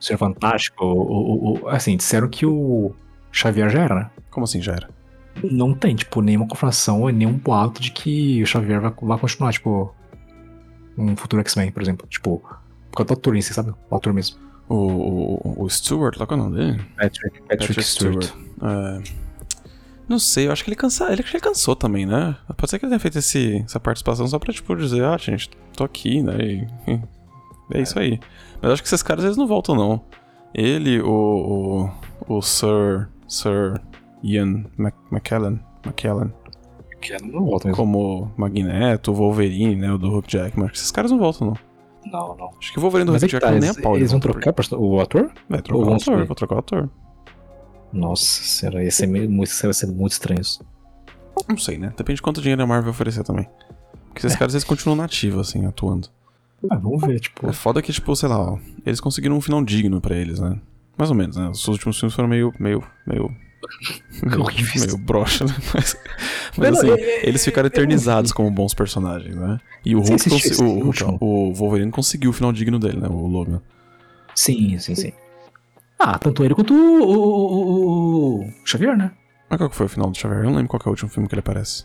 [0.00, 0.84] Senhor Fantástico.
[0.84, 2.92] O, o, o- assim, disseram que o
[3.30, 4.10] Xavier já era, né?
[4.30, 4.90] Como assim já era?
[5.42, 9.52] Não tem, tipo, nenhuma confirmação e nenhum boato de que o Xavier vai, vai continuar,
[9.52, 9.94] tipo,
[10.98, 12.06] um futuro X-Men, por exemplo.
[12.08, 12.38] Tipo,
[12.90, 13.72] por causa do ator em si, sabe?
[13.90, 14.36] O ator mesmo.
[14.68, 16.84] O, o, o Stewart, lá qual é o nome dele?
[16.96, 18.30] Patrick, Patrick, Stewart.
[18.62, 19.02] É,
[20.08, 22.36] não sei, eu acho que ele cansa, ele, acho que ele cansou também, né?
[22.56, 25.50] Pode ser que ele tenha feito esse, essa participação só pra, tipo, dizer, ah, gente,
[25.76, 26.36] tô aqui, né?
[26.86, 27.00] E,
[27.74, 28.20] é isso aí.
[28.60, 30.00] Mas eu acho que esses caras, eles não voltam, não.
[30.54, 31.90] Ele, o,
[32.28, 33.80] o, o Sir, Sir
[34.22, 36.32] Ian Mac, McKellen, McKellen,
[37.00, 37.76] Que não volta mesmo.
[37.76, 39.92] como Magneto, o Wolverine, né?
[39.92, 40.66] O do Hulk Jackman.
[40.66, 41.56] Acho que esses caras não voltam, não.
[42.12, 42.50] Não, não.
[42.58, 43.92] Acho que o Wolverine do Hulk que tá, Jackman nem eles, a pau.
[43.92, 45.32] ele eles vão trocar o o ator?
[45.48, 46.90] Vai trocar o vão ator, vou trocar o ator.
[47.92, 50.64] Nossa senhora, ia ser, meio, muito, ia ser muito estranho isso.
[51.48, 51.92] Não sei, né?
[51.96, 53.48] Depende de quanto dinheiro a Marvel oferecer também.
[54.08, 56.08] Porque esses caras, eles continuam nativos, assim, atuando.
[56.70, 57.48] Ah, vamos ver, tipo.
[57.48, 60.58] É foda que, tipo, sei lá, ó, eles conseguiram um final digno pra eles, né?
[60.96, 61.48] Mais ou menos, né?
[61.48, 62.52] Os últimos filmes foram meio.
[62.58, 62.82] meio.
[63.06, 63.34] meio.
[64.22, 65.54] meio, meio broxa, né?
[65.74, 65.96] Mas,
[66.56, 69.58] mas Não, assim, é- é- eles ficaram eu não eternizados como bons personagens, né?
[69.84, 72.98] E o Hulk assistiu consi- esse o, ó, o Wolverine conseguiu o final digno dele,
[73.00, 73.08] né?
[73.08, 73.60] O Logan.
[74.34, 75.12] Sim, sim, sim.
[76.04, 79.12] Ah, tanto ele quanto o, o, o- o Xavier, né?
[79.48, 80.40] Mas qual que foi o final do Xavier?
[80.40, 81.84] Eu não lembro qual que é o último filme que ele aparece.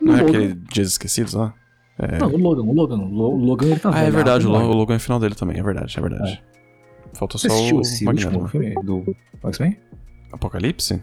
[0.00, 0.28] Não é Logan.
[0.28, 1.54] aquele Dias Esquecidos lá?
[1.98, 2.18] É...
[2.18, 2.96] Não, o Logan, o Logan.
[2.98, 4.64] O Lo- o Logan ele tá ah, é verdade, o, morre.
[4.64, 6.42] Lo- o Logan é o final dele também, é verdade, é verdade.
[7.14, 8.42] Falta Você só o Magneto.
[8.42, 8.48] né?
[8.48, 9.78] filme do X-Men?
[10.32, 11.02] Apocalipse?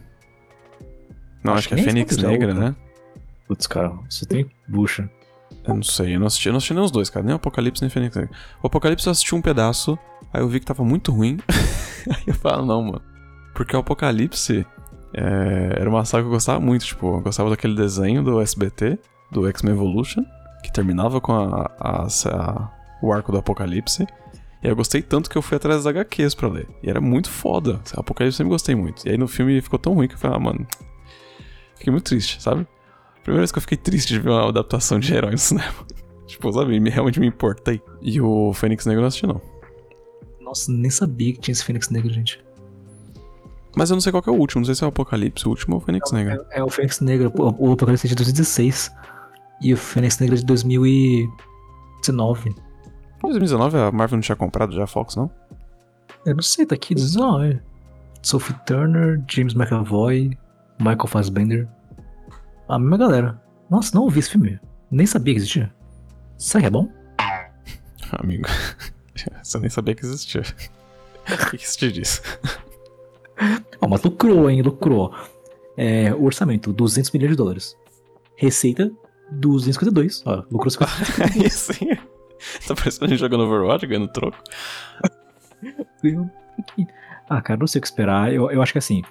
[1.44, 2.76] Não, Acho acho, que é Fênix é Negra, né?
[3.48, 5.10] Putz, cara, você tem bucha.
[5.68, 7.26] Eu não sei, eu não assisti, eu não assisti nem os dois, cara.
[7.26, 8.30] Nem o Apocalipse, nem Fênix Negra.
[8.62, 9.98] O Apocalipse eu assisti um pedaço,
[10.32, 11.38] aí eu vi que tava muito ruim.
[12.10, 13.02] aí eu falo, não, mano.
[13.54, 14.66] Porque o Apocalipse
[15.14, 18.98] é, era uma saga que eu gostava muito, tipo, eu gostava daquele desenho do SBT,
[19.32, 20.24] do X-Men Evolution,
[20.64, 24.08] que terminava com a, a- a- o arco do Apocalipse.
[24.64, 26.68] E eu gostei tanto que eu fui atrás das HQs pra ler.
[26.82, 27.82] E era muito foda.
[27.96, 29.06] Apocalipse eu sempre gostei muito.
[29.06, 30.66] E aí no filme ficou tão ruim que eu falei, ah, mano.
[31.76, 32.66] Fiquei muito triste, sabe?
[33.24, 35.74] Primeira vez que eu fiquei triste de ver uma adaptação de herói no cinema.
[36.26, 36.80] tipo, sabe?
[36.80, 37.82] Me, realmente me importei.
[38.02, 39.42] E o Fênix Negro não assisti, não.
[40.54, 42.40] Nossa, nem sabia que tinha esse Fênix Negro, gente.
[43.76, 44.60] Mas eu não sei qual é o último.
[44.60, 46.46] Não sei se é o Apocalipse, o último ou o Fênix Negro.
[46.52, 47.34] É, é o Fênix Negro.
[47.36, 48.92] O, o Apocalipse é de 2016.
[49.62, 52.52] E o Fênix Negro é de 2019.
[52.52, 52.54] Em
[53.24, 55.32] 2019 a Marvel não tinha comprado já a Fox, não?
[56.24, 57.60] Eu não sei, tá aqui 19.
[58.22, 60.38] Sophie Turner, James McAvoy,
[60.78, 61.68] Michael Fassbender.
[62.70, 63.42] A mesma galera.
[63.72, 64.60] Nossa, não ouvi esse filme.
[64.92, 65.74] Nem sabia que existia.
[66.38, 66.88] Será que é bom?
[68.22, 68.48] Amigo.
[69.44, 70.44] Você nem sabia que existia.
[71.24, 72.22] O que, que isso te diz?
[73.80, 74.62] Ó, mas lucrou, hein?
[74.62, 75.16] Lucrou.
[75.78, 77.78] É, orçamento, 200 milhões de dólares.
[78.36, 78.92] Receita,
[79.32, 80.22] 252.
[80.26, 80.92] Ó, lucrou 50.
[81.24, 81.96] Aí sim.
[82.68, 84.38] Tá parecendo a gente jogando Overwatch, ganhando troco.
[86.04, 86.88] Ganhou um pouquinho.
[87.30, 88.34] Ah, cara, não sei o que esperar.
[88.34, 89.02] Eu, eu acho que assim.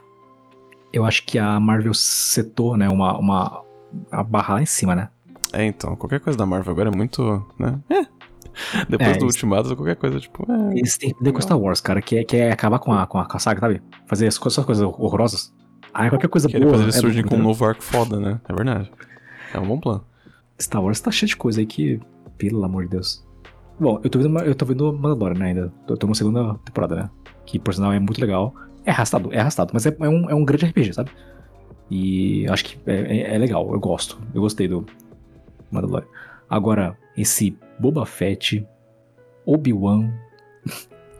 [0.92, 2.88] Eu acho que a Marvel setou, né?
[2.88, 3.64] Uma, uma.
[4.10, 5.08] A barra lá em cima, né?
[5.52, 7.80] É, então, qualquer coisa da Marvel agora é muito, né?
[7.88, 8.06] É.
[8.88, 10.78] Depois É, do isso- Ultimato, qualquer coisa, tipo, é.
[10.78, 13.06] Eles têm que aprender com Star Wars, cara, que é, que é acabar com a,
[13.06, 13.82] com a, com a saga, sabe?
[14.06, 15.52] Fazer as coisas, só coisas horrorosas.
[15.94, 16.64] Aí qualquer coisa Que boa.
[16.66, 18.40] depois eles é surgem com um novo arco foda, né?
[18.48, 18.90] É verdade.
[19.52, 20.04] É um bom plano.
[20.60, 22.00] Star Wars tá cheio de coisa aí que.
[22.38, 23.24] Pelo amor de Deus.
[23.78, 25.72] Bom, eu tô vendo, eu tô vendo Mandalorian né, ainda.
[25.88, 27.10] Eu tô na segunda temporada, né?
[27.44, 28.54] Que por sinal é muito legal.
[28.84, 31.10] É arrastado, é arrastado, mas é, é um, é um grande RPG, sabe?
[31.90, 34.18] E acho que é, é- é legal, eu gosto.
[34.34, 34.84] Eu gostei do
[35.70, 36.08] Mandalorian.
[36.48, 38.64] Agora, esse Boba Fett,
[39.44, 40.12] Obi-Wan.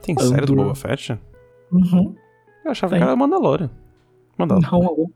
[0.01, 0.66] Tem série do Andor.
[0.66, 1.18] Boba Fett?
[1.72, 2.14] Uhum.
[2.64, 3.01] Eu achava Tem.
[3.01, 3.70] que era Mandalorian.
[4.38, 4.70] Mandalorian.
[4.70, 5.11] Não,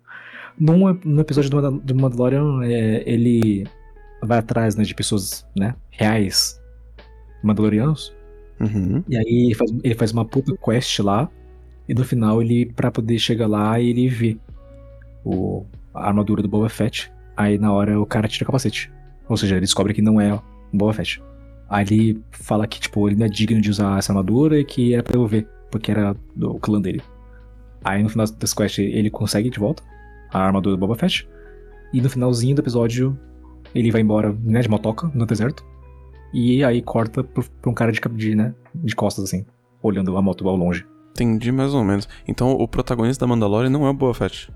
[0.58, 3.64] num, no episódio do Mandalorian, é, ele
[4.20, 6.60] vai atrás né, de pessoas né, reais
[7.44, 8.12] mandalorianos.
[8.58, 9.04] Uhum.
[9.08, 11.30] E aí ele faz, ele faz uma puta quest lá.
[11.88, 14.36] E no final ele, pra poder chegar lá, ele vê
[15.24, 17.12] o, a armadura do Boba Fett.
[17.36, 18.90] Aí na hora o cara tira o capacete.
[19.28, 21.22] Ou seja, ele descobre que não é o Boba Fett.
[21.68, 24.94] Aí ele fala que, tipo, ele não é digno de usar essa armadura e que
[24.94, 27.02] era pra eu ver, porque era do clã dele.
[27.84, 29.82] Aí no final das quests ele consegue de volta
[30.32, 31.28] a armadura do Boba Fett.
[31.92, 33.18] E no finalzinho do episódio
[33.74, 35.64] ele vai embora, né, de motoca, no deserto.
[36.32, 39.44] E aí corta pra um cara de, de, né, de costas, assim,
[39.82, 40.86] olhando a moto ao longe.
[41.12, 42.08] Entendi mais ou menos.
[42.28, 44.52] Então o protagonista da Mandalorian não é o Boba Fett.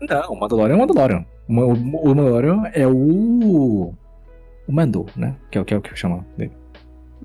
[0.00, 1.24] Não, o Mandalorian é o Mandalorian.
[1.48, 3.94] O, Ma- o Mandalorian é o.
[4.72, 5.36] O Mando, né?
[5.50, 6.50] Que é, o- que é o que chama dele.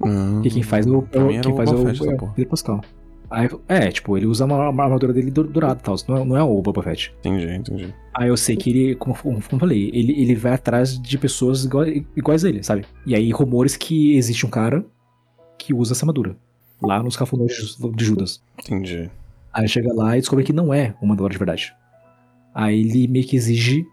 [0.03, 1.01] Hum, E quem faz o.
[1.03, 1.85] quem o faz o.
[1.85, 2.33] Fett, é o porra.
[2.35, 2.81] Pedro Pascal.
[3.29, 5.95] Aí, é, tipo, ele usa uma, uma armadura dele dour- dourada e tal.
[6.07, 7.13] Não é, não é o Boba Fett.
[7.19, 7.93] Entendi, entendi.
[8.13, 11.65] Aí eu sei que ele, como, como eu falei, ele, ele vai atrás de pessoas
[11.65, 12.85] iguais, iguais a ele, sabe?
[13.05, 14.85] E aí rumores que existe um cara
[15.57, 16.37] que usa essa armadura.
[16.81, 17.51] Lá nos cafundões
[17.95, 18.41] de Judas.
[18.59, 19.09] Entendi.
[19.51, 21.73] Aí chega lá e descobre que não é o Mandalorian de verdade.
[22.53, 23.85] Aí ele meio que exige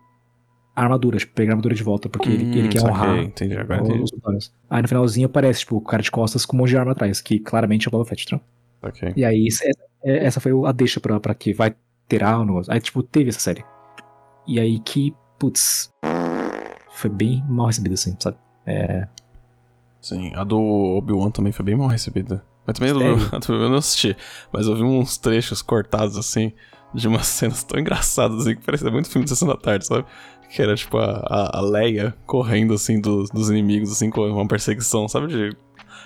[0.74, 3.18] a armadura, tipo, pegar a armadura de volta, porque ele, ele Hum, quer saquei, honrar
[3.24, 4.02] Entendi, agora entendi.
[4.02, 4.52] os.
[4.68, 7.20] Aí no finalzinho aparece, tipo, o cara de costas com um monte de arma atrás,
[7.20, 8.40] que claramente é o Boba Fett?
[8.82, 9.16] Ok.
[9.16, 9.48] E aí
[10.04, 11.74] essa, foi a deixa pra, pra que vai
[12.08, 12.72] ter a um negócio.
[12.72, 13.64] Aí, tipo, teve essa série.
[14.46, 15.88] E aí que, putz,
[16.90, 18.36] foi bem mal recebida, assim, sabe?
[18.66, 19.06] É,
[20.00, 22.44] Sim, a do Obi-Wan também foi bem mal recebida.
[22.66, 24.16] Mas também a do eu não assisti.
[24.52, 26.52] Mas eu vi uns trechos cortados, assim,
[26.92, 30.04] de umas cenas tão engraçadas, assim, que parecia muito filme de sessão da tarde, sabe?
[30.50, 35.08] Que era, tipo, a, a, Leia correndo, assim, dos, dos inimigos, assim, com uma perseguição,
[35.08, 35.26] sabe?
[35.26, 35.56] De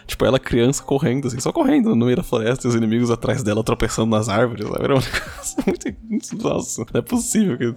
[0.08, 3.42] Tipo, ela criança correndo, assim, só correndo no meio da floresta e os inimigos atrás
[3.42, 4.82] dela tropeçando nas árvores, sabe?
[4.82, 6.42] Era um negócio muito.
[6.42, 7.74] Nossa, não é possível que.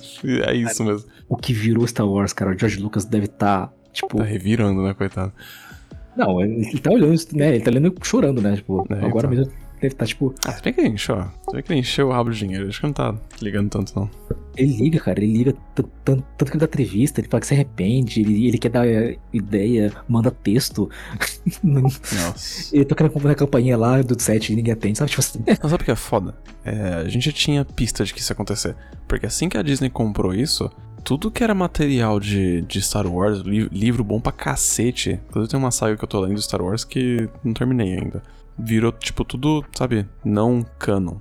[0.48, 1.10] É isso mesmo.
[1.28, 4.16] O que virou Star Wars, cara, o George Lucas deve estar, tipo.
[4.16, 5.34] Tá revirando, né, coitado?
[6.16, 7.56] Não, ele tá olhando, né?
[7.56, 8.56] Ele tá olhando chorando, né?
[8.56, 9.30] Tipo, É, agora então.
[9.32, 10.34] mesmo deve estar, tipo.
[10.46, 11.24] Ah, se bem que ele encheu, ó.
[11.50, 12.68] Se bem que ele encheu o rabo de dinheiro.
[12.68, 14.10] Acho que não tá ligando tanto, não.
[14.56, 15.56] Ele liga, cara, ele liga
[16.04, 19.18] tanto, que ele dá entrevista, ele fala que se arrepende, ele, ele quer dar eh,
[19.34, 20.90] ideia, manda texto.
[21.64, 22.76] Nossa.
[22.76, 25.10] ele toca na, na campainha lá do set e ninguém atende, sabe?
[25.10, 25.44] Tipo assim.
[25.48, 26.36] Mas sabe o que é foda?
[26.64, 28.76] É, a gente tinha pista de que isso ia acontecer.
[29.08, 30.70] Porque assim que a Disney comprou isso,
[31.04, 35.20] tudo que era material de, de Star Wars, li- livro bom pra cacete.
[35.30, 38.22] Inclusive tem uma saga que eu tô lendo de Star Wars que não terminei ainda.
[38.58, 41.18] Virou, tipo, tudo, sabe, não canon.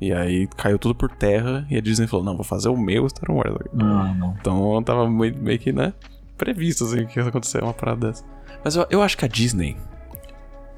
[0.00, 3.06] E aí caiu tudo por terra e a Disney falou: não, vou fazer o meu
[3.08, 3.54] Star Wars.
[3.72, 4.36] Não, não.
[4.40, 5.92] Então tava meio, meio que, né,
[6.38, 8.24] previsto assim que ia acontecer uma parada dessa.
[8.64, 9.76] Mas eu, eu acho que a Disney.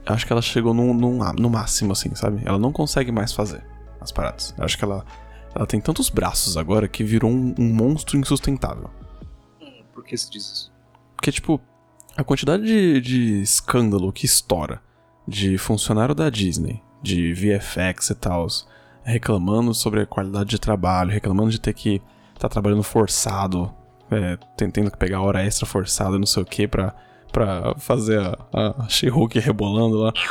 [0.04, 2.42] Eu acho que ela chegou num, num- no máximo, assim, sabe?
[2.44, 3.64] Ela não consegue mais fazer
[4.00, 4.52] as paradas.
[4.58, 5.04] Eu acho que ela,
[5.54, 8.90] ela tem tantos braços agora que virou um, um monstro insustentável.
[9.94, 10.72] Por que você diz isso?
[11.14, 11.60] Porque, tipo,
[12.16, 14.82] a quantidade de, de escândalo que estoura
[15.26, 18.46] de funcionário da Disney, de VFX e tal,
[19.04, 22.00] reclamando sobre a qualidade de trabalho, reclamando de ter que
[22.34, 23.72] estar trabalhando forçado,
[24.10, 24.36] é,
[24.90, 26.94] que pegar hora extra forçada, não sei o que, pra,
[27.32, 28.36] pra fazer a,
[28.84, 30.12] a She-Hulk rebolando lá.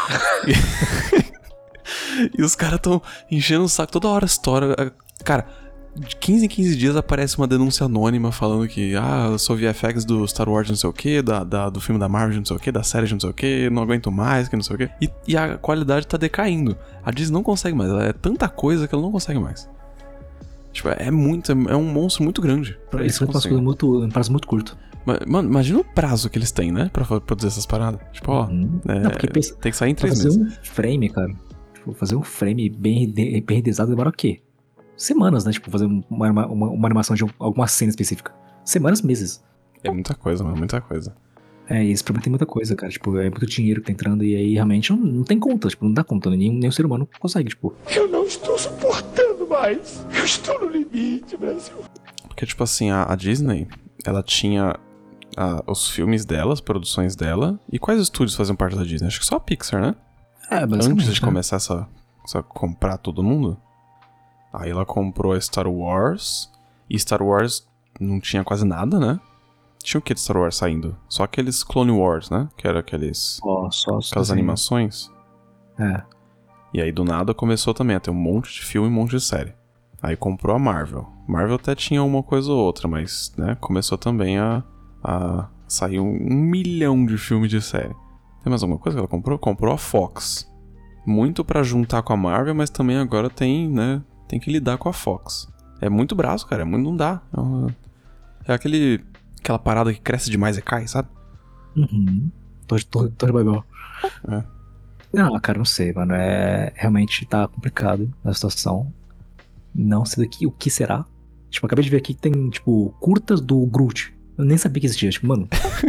[2.38, 4.76] E, os caras tão enchendo o saco, toda hora estoura.
[4.78, 5.46] a- Cara,
[5.96, 10.06] de 15 em 15 dias aparece uma denúncia anônima falando que, ah, eu sou VFX
[10.06, 12.56] do Star Wars não sei o que, da, da- do filme da Marvel não sei
[12.56, 14.80] o que, da série não sei o que, não aguento mais, que não sei o
[14.80, 14.90] que.
[15.02, 16.78] E, e a qualidade tá decaindo.
[17.04, 19.70] A Disney não consegue mais, ela é tanta coisa que ela não consegue mais.
[20.72, 22.78] Tipo, é muito, é um monstro muito grande.
[22.90, 24.04] pra Isso é muito.
[24.06, 24.78] Um prazo muito curto.
[25.06, 26.90] Ma- Mano, imagina o prazo que eles têm, né?
[26.94, 28.00] Pra produzir essas paradas.
[28.14, 28.80] Tipo, ó, Hum.
[28.88, 30.58] é, Não, pensa- tem que sair em três fazer meses.
[30.60, 31.34] um frame, cara.
[31.74, 34.40] Tipo, fazer um frame bem, bem renderizado demora o quê?
[35.02, 35.52] Semanas, né?
[35.52, 36.04] Uma, fazer uma,
[36.46, 38.32] uma, uma- animação de um- alguma cena específica.
[38.64, 39.44] Semanas, meses.
[39.84, 41.16] É muita coisa, mano, muita coisa.
[41.68, 42.92] É, e eles prometem muita coisa, cara.
[42.92, 45.70] Tipo, é muito dinheiro que tá entrando e aí realmente não, não tem conta.
[45.70, 46.30] Tipo, não dá conta.
[46.30, 47.74] Nenhum, nenhum ser humano consegue, tipo.
[47.96, 50.06] Eu não estou suportando mais.
[50.16, 51.74] Eu estou no limite, Brasil.
[52.28, 53.68] Porque, tipo assim, a, a Disney,
[54.06, 54.76] ela tinha
[55.36, 57.60] ah, os filmes dela, as produções dela.
[57.72, 59.08] E quais estúdios faziam parte da Disney?
[59.08, 59.96] Acho que só a Pixar, né?
[60.52, 61.88] É, Antes de começar essa,
[62.24, 63.58] essa comprar todo mundo.
[64.54, 66.52] Aí ela comprou a Star Wars.
[66.90, 67.68] E Star Wars
[68.00, 69.20] não tinha quase nada, né?
[69.84, 70.96] Tinha o que de Star Wars saindo?
[71.10, 72.48] Só aqueles Clone Wars, né?
[72.58, 73.40] Que era aqueles.
[73.42, 74.34] Só, só, Aquelas assim.
[74.34, 75.12] animações.
[75.80, 76.04] É.
[76.74, 79.12] E aí do nada começou também a ter um monte de filme e um monte
[79.12, 79.54] de série.
[80.02, 81.08] Aí comprou a Marvel.
[81.28, 84.64] Marvel até tinha uma coisa ou outra, mas, né, começou também a,
[85.04, 87.94] a sair um, um milhão de filmes de série.
[88.44, 89.38] Tem mais alguma coisa que ela comprou?
[89.38, 90.50] Comprou a Fox.
[91.06, 94.02] Muito pra juntar com a Marvel, mas também agora tem, né,
[94.32, 95.48] tem que lidar com a Fox.
[95.82, 97.22] É muito braço, cara, é muito, não dá.
[97.36, 97.76] É, uma-
[98.48, 99.04] é aquele
[99.40, 101.10] aquela parada que cresce demais e cai, sabe?
[101.76, 102.30] Uhum.
[102.66, 103.64] Torre, torre, torre Babel.
[104.30, 104.44] É.
[105.14, 106.14] Não, cara, não sei, mano.
[106.14, 108.94] É, realmente tá complicado a situação.
[109.76, 111.06] Não sei daqui o que será.
[111.50, 114.14] Tipo, acabei de ver aqui que tem, tipo, curtas do Groot.
[114.42, 115.10] Eu nem sabia que existia.
[115.10, 115.48] Tipo, mano,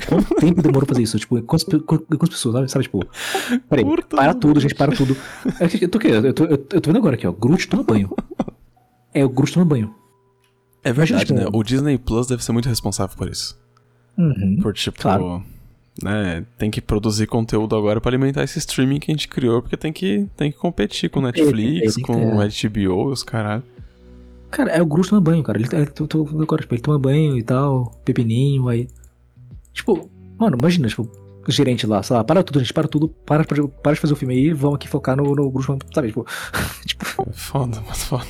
[0.08, 1.18] quanto tempo demorou pra fazer isso?
[1.18, 2.70] Tipo, quantas, quantas pessoas, sabe?
[2.70, 3.00] Sabe, tipo,
[3.68, 5.16] peraí, Curtas para do tudo, gente, para tudo.
[5.58, 6.08] É Eu tô, o quê?
[6.08, 7.32] eu, tô, eu, eu tô vendo agora aqui, ó.
[7.32, 8.10] Groot toma banho.
[9.14, 9.94] É, o Groot toma banho.
[10.84, 11.46] É verdade, tipo, né?
[11.52, 13.58] O Disney Plus deve ser muito responsável por isso.
[14.18, 14.58] Uhum.
[14.60, 15.42] Por tipo, Claro.
[16.02, 19.76] né, tem que produzir conteúdo agora pra alimentar esse streaming que a gente criou, porque
[19.76, 22.68] tem que, tem que competir com Netflix, tem que com ter.
[22.68, 23.62] HBO e os caralho.
[24.52, 25.58] Cara, é o Groot toma banho, cara.
[25.58, 28.86] Ele, ele, tô- tô tipo, ele toma banho e tal, pepininho, aí.
[29.72, 31.08] Tipo, mano, imagina, tipo,
[31.48, 34.12] o gerente lá, sei lá, para tudo, gente, para tudo, para, para, para de fazer
[34.12, 36.08] o filme aí, vamos aqui focar no, no Groot, sabe?
[36.08, 36.26] Tipo,
[36.86, 38.26] tipo, É foda, mas foda.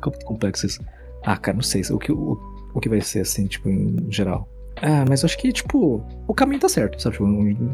[0.00, 0.80] como complexo isso.
[1.24, 2.36] Ah, cara, não sei o que, o,
[2.74, 4.48] o que vai ser, assim, tipo, em geral.
[4.82, 7.14] Ah, mas eu acho que, tipo, o caminho tá certo, sabe?
[7.14, 7.72] Tipo, um um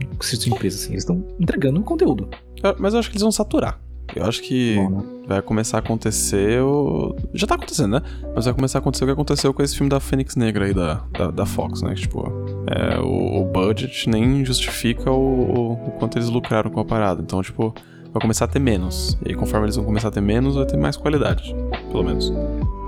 [0.55, 2.29] empresa, assim, eles estão entregando um conteúdo.
[2.63, 3.81] Eu- Mas eu acho que eles vão saturar.
[4.15, 5.05] Eu acho que Bom, né?
[5.27, 7.15] vai começar a acontecer o...
[7.35, 8.03] Já tá acontecendo, né?
[8.35, 10.75] Mas vai começar a acontecer o que aconteceu com esse filme da Fênix Negra aí
[10.75, 11.95] da, da, da Fox, né?
[11.95, 12.27] Que, tipo,
[12.67, 17.21] é, o, o budget nem justifica o, o quanto eles lucraram com a parada.
[17.23, 17.75] Então, tipo,
[18.13, 19.19] vai começar a ter menos.
[19.25, 21.55] E aí, conforme eles vão começar a ter menos, vai ter mais qualidade.
[21.91, 22.33] Pelo menos.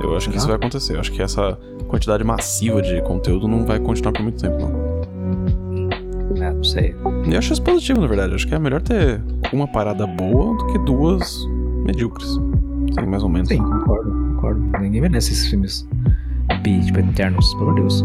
[0.02, 0.94] Eu acho que isso vai acontecer.
[0.96, 1.58] Eu acho que essa
[1.88, 4.89] quantidade massiva de conteúdo não vai continuar por muito tempo, não.
[6.60, 6.94] Não sei.
[7.32, 8.32] Eu acho isso positivo, na verdade.
[8.32, 9.18] Eu acho que é melhor ter
[9.50, 11.46] uma parada boa do que duas
[11.86, 12.28] medíocres.
[12.32, 13.48] Sim, mais ou menos.
[13.48, 14.60] Sim, concordo, concordo.
[14.78, 15.88] Ninguém merece esses filmes
[16.62, 18.04] bi, tipo, eternos, pelo Deus.